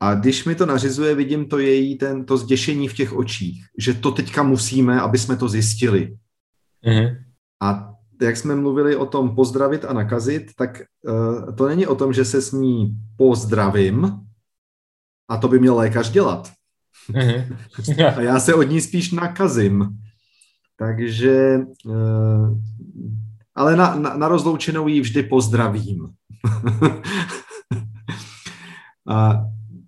[0.00, 3.94] A když mi to nařizuje, vidím to její, ten, to zděšení v těch očích, že
[3.94, 6.16] to teďka musíme, aby jsme to zjistili.
[6.86, 7.16] Mm-hmm.
[7.62, 12.12] A jak jsme mluvili o tom pozdravit a nakazit, tak uh, to není o tom,
[12.12, 14.20] že se s ní pozdravím
[15.30, 16.52] a to by měl lékař dělat.
[17.10, 18.16] Mm-hmm.
[18.16, 19.88] a já se od ní spíš nakazím.
[20.76, 22.58] Takže, uh,
[23.54, 26.08] ale na, na, na rozloučenou ji vždy pozdravím.
[29.08, 29.44] a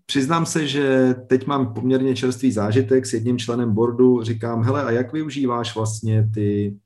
[0.06, 4.22] Přiznám se, že teď mám poměrně čerstvý zážitek s jedním členem boardu.
[4.22, 6.76] Říkám, hele, a jak využíváš vlastně ty,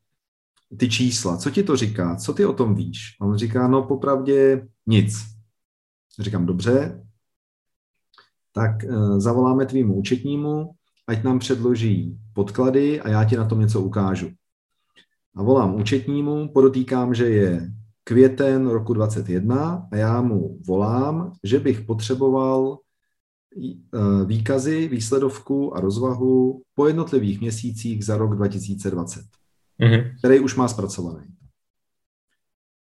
[0.76, 1.36] ty čísla?
[1.36, 2.16] Co ti to říká?
[2.16, 3.16] Co ty o tom víš?
[3.20, 5.24] A on říká, no popravdě nic.
[6.20, 7.05] Říkám, dobře,
[8.56, 10.70] tak uh, zavoláme tvýmu účetnímu,
[11.06, 14.30] ať nám předloží podklady a já ti na tom něco ukážu.
[15.36, 17.70] A volám účetnímu, podotýkám, že je
[18.04, 22.78] květen roku 21 a já mu volám, že bych potřeboval
[23.58, 29.24] Eh, výkazy, výsledovku a rozvahu po jednotlivých měsících za rok 2020,
[29.80, 30.18] mm-hmm.
[30.18, 31.26] který už má zpracovaný.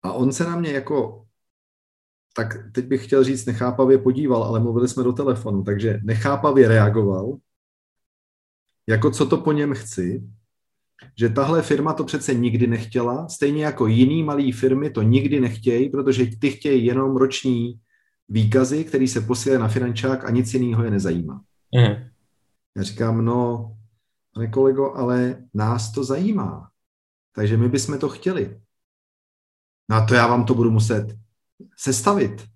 [0.02, 1.19] A on se na mě jako,
[2.36, 7.38] tak teď bych chtěl říct, nechápavě podíval, ale mluvili jsme do telefonu, takže nechápavě reagoval,
[8.86, 10.22] jako co to po něm chci,
[11.18, 15.88] že tahle firma to přece nikdy nechtěla, stejně jako jiný malý firmy to nikdy nechtějí,
[15.88, 17.80] protože ty chtějí jenom roční
[18.28, 21.42] výkazy, který se posílají na finančák a nic jiného je nezajímá.
[21.74, 22.10] Mm.
[22.76, 23.72] Já říkám, no,
[24.34, 26.70] pane kolego, ale nás to zajímá.
[27.34, 28.60] Takže my bychom to chtěli.
[29.90, 31.16] No a to já vám to budu muset
[31.76, 32.46] sestavit.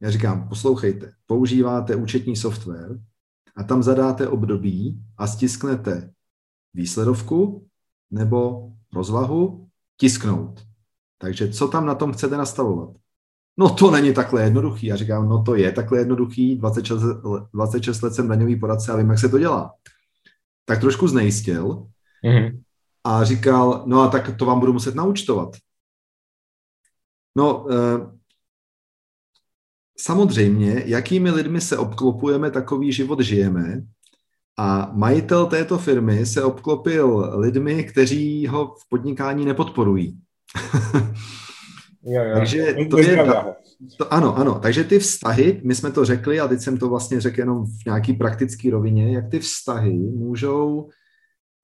[0.00, 2.98] Já říkám, poslouchejte, používáte účetní software
[3.56, 6.10] a tam zadáte období a stisknete
[6.74, 7.68] výsledovku
[8.10, 10.66] nebo rozvahu tisknout.
[11.18, 12.90] Takže co tam na tom chcete nastavovat?
[13.56, 14.86] No to není takhle jednoduchý.
[14.86, 17.02] Já říkám, no to je takhle jednoduchý, 26,
[17.54, 19.74] 26 let jsem daňový poradce a vím, jak se to dělá.
[20.64, 21.86] tak trošku znejistil
[22.24, 22.62] mm-hmm.
[23.04, 25.56] a říkal, no a tak to vám budu muset naučtovat.
[27.36, 28.18] No, eh,
[29.98, 33.82] samozřejmě, jakými lidmi se obklopujeme, takový život žijeme.
[34.58, 40.18] A majitel této firmy se obklopil lidmi, kteří ho v podnikání nepodporují.
[42.04, 42.34] jo, jo.
[42.34, 43.16] Takže to je,
[43.98, 47.20] to, ano, ano, takže ty vztahy, my jsme to řekli a teď jsem to vlastně
[47.20, 50.88] řekl jenom v nějaký praktický rovině, jak ty vztahy můžou,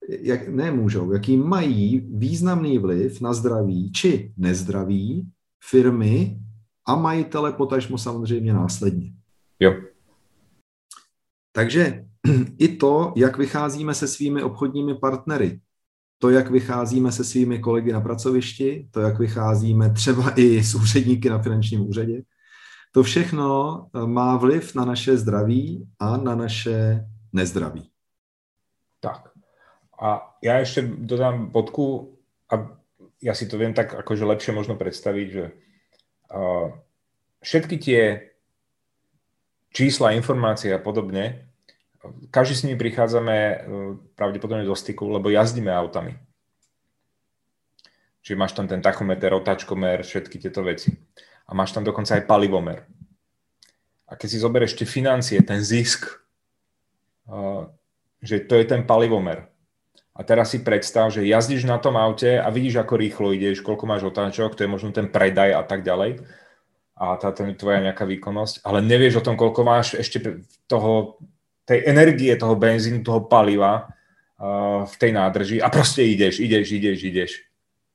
[0.09, 5.27] jak, ne můžou, jaký mají významný vliv na zdraví či nezdraví
[5.69, 6.39] firmy
[6.91, 9.11] a majitele potažmo samozřejmě následně.
[9.59, 9.73] Jo.
[11.51, 12.05] Takže
[12.57, 15.59] i to, jak vycházíme se svými obchodními partnery,
[16.19, 21.29] to, jak vycházíme se svými kolegy na pracovišti, to, jak vycházíme třeba i s úředníky
[21.29, 22.21] na finančním úřadě,
[22.91, 23.47] to všechno
[23.95, 27.89] eh, má vliv na naše zdraví a na naše nezdraví.
[28.99, 29.31] Tak.
[30.01, 32.17] A já ještě dodám bodku,
[32.51, 32.67] a
[33.21, 35.45] ja si to viem tak akože lepšie možno predstaviť, že
[37.43, 38.01] všetky tie
[39.75, 41.51] čísla, informácie a podobne
[42.31, 43.55] každý s nimi prichádzame e,
[44.17, 46.17] pravdepodobne do styku, lebo jazdíme autami.
[48.21, 50.93] Čiže máš tam ten tachometer, otáčkomer, všetky tieto veci.
[51.49, 52.85] A máš tam dokonca aj palivomer.
[54.05, 56.09] A keď si zoberieš tie financie, ten zisk,
[57.29, 57.35] e,
[58.21, 59.49] že to je ten palivomer.
[60.11, 63.87] A teraz si predstav, že jazdíš na tom aute a vidíš, ako rýchlo ideš, koľko
[63.87, 66.19] máš otáčok, to je možno ten predaj a tak ďalej.
[66.99, 71.17] A tá, tá tvoja nejaká výkonnosť, ale nevieš o tom, koľko máš ešte toho
[71.65, 76.99] tej energie toho benzínu, toho paliva uh, v tej nádrži a proste ideš, ideš, ideš,
[77.07, 77.31] ideš.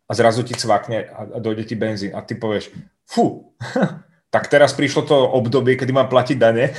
[0.09, 2.73] A zrazu ti cvakne a, a dojde ti benzín a ty povieš,
[3.05, 3.53] fú,
[4.35, 6.73] tak teraz prišlo to obdobie, kedy mám platiť dane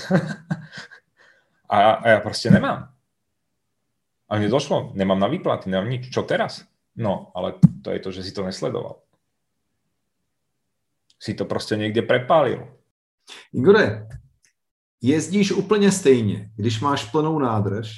[1.76, 2.97] a, a ja proste nemám.
[4.28, 6.12] A mne došlo, nemám na výplaty, nemám nič.
[6.12, 6.68] Čo teraz?
[6.96, 9.00] No, ale to je to, že si to nesledoval.
[11.18, 12.68] Si to proste niekde prepálil.
[13.54, 14.08] Igore,
[15.02, 17.90] jezdíš úplně stejně, když máš plnou nádrž,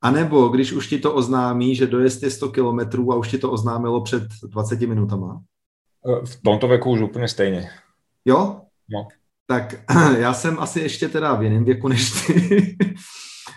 [0.00, 3.50] anebo když už ti to oznámí, že dojezd je 100 kilometrů a už ti to
[3.50, 5.42] oznámilo před 20 minutama?
[6.06, 7.70] E, v tomto věku už úplně stejně.
[8.24, 8.60] Jo?
[8.88, 9.08] No.
[9.46, 9.74] Tak
[10.18, 12.76] já jsem asi ještě teda v jiném věku než ty.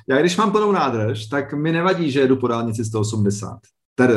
[0.07, 3.59] Já když mám plnou nádrž, tak mi nevadí, že jedu po dálnici 180.
[3.95, 4.13] Tedy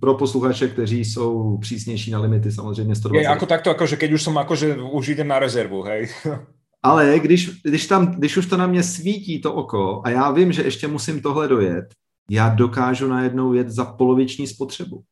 [0.00, 3.22] pro posluchače, kteří jsou přísnější na limity, samozřejmě 120.
[3.22, 6.10] Je, ako takto, akože keď už som akože už idem na rezervu, hej.
[6.82, 10.52] Ale když, když, tam, když už to na mě svítí to oko a já vím,
[10.52, 11.94] že ještě musím tohle dojet,
[12.30, 15.04] já dokážu najednou jet za poloviční spotřebu.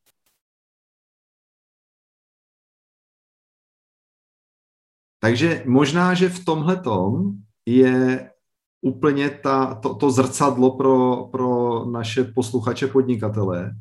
[5.21, 7.33] Takže možná, že v tomhle tom
[7.67, 8.31] je
[8.83, 13.75] úplně ta, to, to zrcadlo pro, pro naše posluchače podnikatele,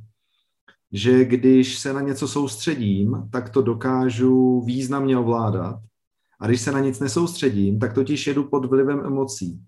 [0.92, 5.80] že když se na něco soustředím, tak to dokážu významně ovládat
[6.40, 9.62] a když se na nic nesoustředím, tak totiž jedu pod vlivem emocí.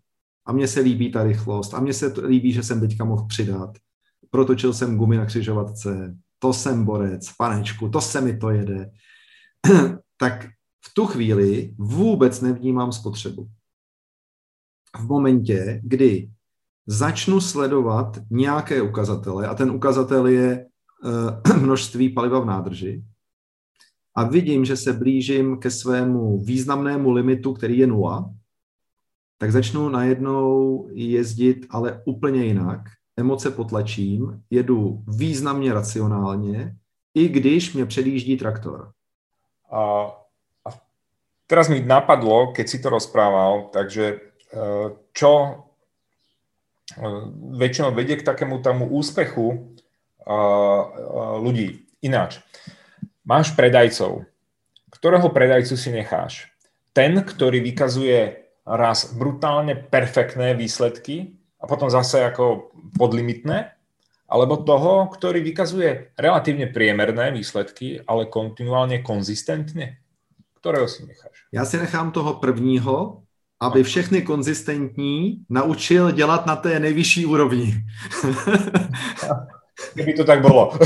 [0.45, 1.73] A mně se líbí ta rychlost.
[1.73, 3.77] A mně se líbí, že jsem teďka mohl přidat.
[4.29, 6.15] Protočil jsem gumy na křižovatce.
[6.39, 8.91] To jsem borec, panečku, to se mi to jede.
[10.17, 10.45] tak
[10.85, 13.47] v tu chvíli vůbec nevnímám spotřebu.
[14.97, 16.29] V momentě, kdy
[16.87, 20.65] začnu sledovat nějaké ukazatele, a ten ukazatel je
[21.03, 23.03] uh, množství paliva v nádrži,
[24.15, 28.33] a vidím, že se blížím ke svému významnému limitu, který je nula,
[29.37, 32.79] tak začnu najednou jezdit, ale úplně jinak.
[33.17, 36.75] Emoce potlačím, jedu významně racionálně,
[37.13, 38.91] i když mě předjíždí traktor.
[39.71, 40.05] A,
[40.65, 40.69] a
[41.47, 44.19] teraz mi napadlo, keď si to rozprával, takže
[45.11, 45.51] čo e,
[47.55, 49.71] väčšinou vedie k takému tomu úspechu
[51.41, 51.89] ľudí.
[52.05, 52.45] Ináč,
[53.25, 54.29] máš predajcov.
[54.93, 56.45] Ktorého predajcu si necháš?
[56.93, 63.73] Ten, ktorý vykazuje raz brutálne perfektné výsledky a potom zase ako podlimitné,
[64.31, 69.97] alebo toho, ktorý vykazuje relatívne priemerné výsledky, ale kontinuálně konzistentně?
[70.61, 71.45] Ktorého si necháš?
[71.51, 73.23] Já si nechám toho prvního,
[73.61, 77.73] aby všechny konzistentní naučil dělat na té nejvyšší úrovni.
[79.93, 80.73] Kdyby to tak bolo.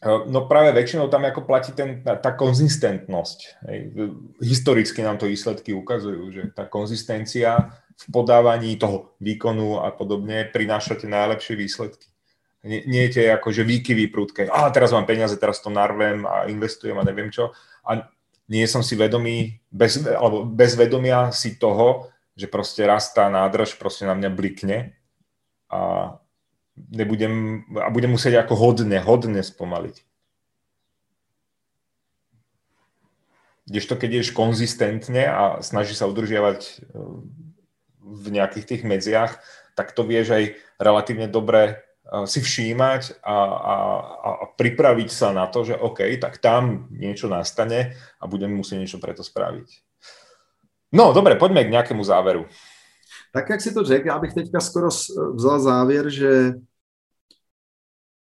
[0.00, 3.60] No práve väčšinou tam ako platí ten, tá, konzistentnosť.
[4.40, 10.96] Historicky nám to výsledky ukazujú, že tá konzistencia v podávaní toho výkonu a podobne prináša
[10.96, 12.08] tie najlepšie výsledky.
[12.64, 14.48] Nie, nie tie akože výkyvy prúdke.
[14.48, 17.52] A teraz mám peniaze, teraz to narvem a investujem a neviem čo.
[17.84, 18.08] A
[18.50, 23.78] nie som si vedomý, bez, alebo bez vedomia si toho, že proste raz tá nádrž
[23.78, 24.98] proste na mňa blikne
[25.70, 26.18] a
[26.74, 30.02] nebudem, a budem musieť ako hodne, hodne spomaliť.
[33.70, 36.70] Kdežto keď ješ konzistentne a snaží sa udržiavať e,
[38.02, 39.38] v nejakých tých medziach,
[39.78, 40.44] tak to vieš aj
[40.82, 41.78] relatívne dobre
[42.24, 43.74] si všímať a, a,
[44.26, 48.98] a pripraviť sa na to, že OK, tak tam niečo nastane a budem musieť niečo
[48.98, 49.68] preto spraviť.
[50.90, 52.50] No, dobre, poďme k nejakému záveru.
[53.32, 54.88] Tak, jak si to řekl, já bych teďka skoro
[55.34, 56.52] vzal závěr, že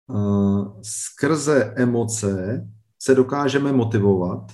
[0.07, 2.67] uh, skrze emoce
[2.99, 4.53] se dokážeme motivovat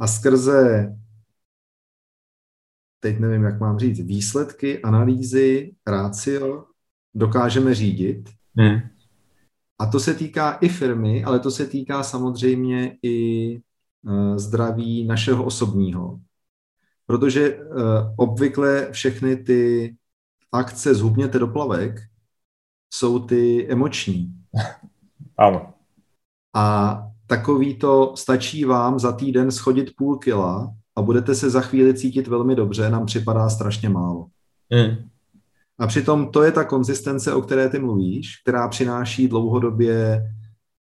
[0.00, 0.92] a skrze,
[3.00, 6.71] teď nevím, jak mám říct, výsledky, analýzy, rácio
[7.14, 8.30] dokážeme řídit.
[8.56, 8.80] Hmm.
[9.78, 13.56] A to se týká i firmy, ale to se týká samozřejmě i
[14.02, 16.20] uh, zdraví našeho osobního.
[17.06, 17.64] Protože uh,
[18.16, 19.94] obvykle všechny ty
[20.52, 22.00] akce zhubněte do plavek
[22.94, 24.34] jsou ty emoční.
[25.38, 25.74] Ano.
[26.54, 31.94] A takový to stačí vám za týden schodit půl kila a budete se za chvíli
[31.94, 34.26] cítit velmi dobře, nám připadá strašně málo.
[34.70, 35.08] Mm.
[35.78, 40.22] A přitom to je ta konzistence, o které ty mluvíš, která přináší dlouhodobě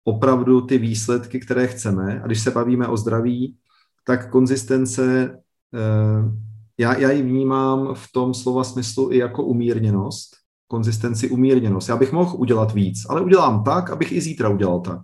[0.04, 2.22] opravdu ty výsledky, které chceme.
[2.22, 3.58] A když se bavíme o zdraví,
[4.06, 5.38] tak konzistence,
[5.74, 6.32] eh,
[6.78, 10.36] já, já ji vnímám v tom slova smyslu i jako umírněnost,
[10.68, 11.90] konzistenci umírněnost.
[11.90, 15.02] Já bych mohl udělat víc, ale udělám tak, abych i zítra udělal tak.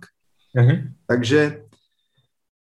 [0.56, 0.92] Mm-hmm.
[1.06, 1.64] Takže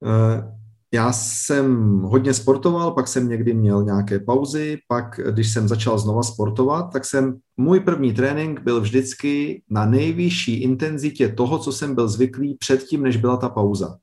[0.05, 0.55] eh,
[0.95, 6.23] já jsem hodně sportoval, pak jsem někdy měl nějaké pauzy, pak když jsem začal znova
[6.23, 12.09] sportovat, tak jsem, můj první trénink byl vždycky na nejvyšší intenzitě toho, co jsem byl
[12.09, 13.97] zvyklý předtím, než byla ta pauza.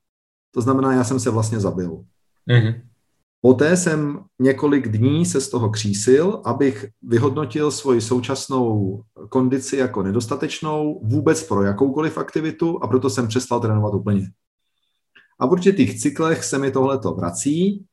[0.53, 2.03] To znamená, já jsem se vlastně zabil.
[2.49, 2.81] Mm-hmm.
[3.41, 11.01] Poté jsem několik dní se z toho křísil, abych vyhodnotil svoji současnou kondici jako nedostatečnou
[11.03, 14.27] vůbec pro jakoukoliv aktivitu a proto jsem přestal trénovat úplně.
[15.41, 17.85] A v určitých cyklech se mi tohleto vrací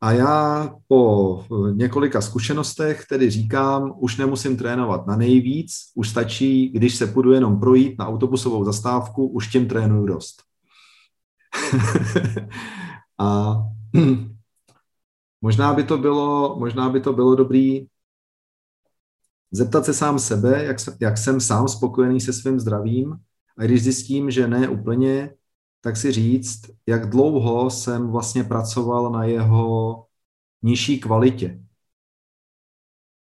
[0.00, 6.94] a já po několika zkušenostech tedy říkám, už nemusím trénovat na nejvíc, už stačí, když
[6.94, 10.42] se půjdu jenom projít na autobusovou zastávku, už tím trénuju dost.
[13.18, 13.56] a
[15.42, 17.86] Možná by to bylo, možná by to bylo dobrý
[19.50, 23.16] zeptat se sám sebe, jak, jak jsem sám spokojený se svým zdravím
[23.58, 25.34] a když zjistím, že ne úplně,
[25.84, 30.06] tak si říct, jak dlouho jsem vlastně pracoval na jeho
[30.62, 31.64] nižší kvalitě.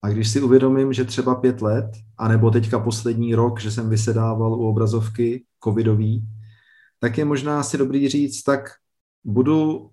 [0.03, 4.53] A když si uvědomím, že třeba pět let, anebo teďka poslední rok, že jsem vysedával
[4.53, 6.29] u obrazovky covidový,
[6.99, 8.71] tak je možná si dobrý říct, tak
[9.25, 9.91] budu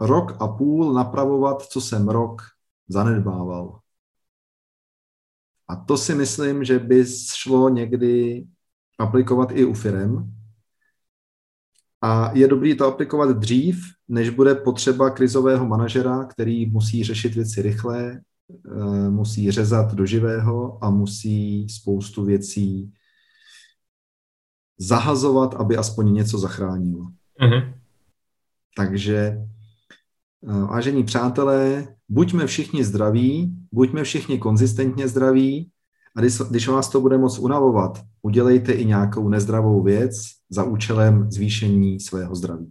[0.00, 2.42] rok a půl napravovat, co jsem rok
[2.88, 3.80] zanedbával.
[5.68, 7.04] A to si myslím, že by
[7.34, 8.44] šlo někdy
[8.98, 10.41] aplikovat i u firem.
[12.02, 17.62] A je dobré to aplikovat dřív, než bude potřeba krizového manažera, který musí řešit věci
[17.62, 18.20] rychle,
[18.66, 22.92] eh, musí řezat do živého a musí spoustu věcí
[24.78, 27.06] zahazovat, aby aspoň něco zachránil.
[27.40, 27.74] Mm-hmm.
[28.76, 29.38] Takže
[30.48, 35.70] Eh, vážení přátelé, buďme všichni zdraví, buďme všichni konzistentně zdraví
[36.16, 40.12] a když, když vás to bude moc unavovat, udělejte i nějakou nezdravou věc
[40.50, 42.70] za účelem zvýšení svého zdraví.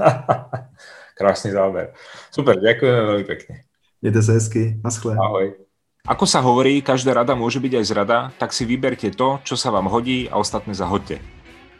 [1.18, 1.92] Krásný záver.
[2.32, 3.54] Super, ďakujeme veľmi pekne.
[4.00, 4.80] Mějte se hezky.
[4.84, 5.12] Naschle.
[5.20, 5.52] Ahoj.
[6.08, 9.68] Ako sa hovorí, každá rada môže byť aj zrada, tak si vyberte to, čo sa
[9.68, 11.20] vám hodí a ostatné zahoďte.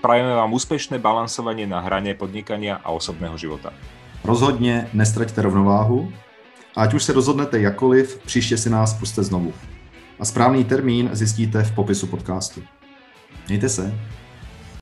[0.04, 3.72] Prajeme vám úspešné balansovanie na hrane podnikania a osobného života.
[4.24, 6.12] Rozhodně nestraťte rovnováhu
[6.76, 9.52] a ať už se rozhodnete jakoliv, příště si nás puste znovu.
[10.20, 12.62] A správný termín zjistíte v popisu podcastu.
[13.48, 13.94] Mějte se.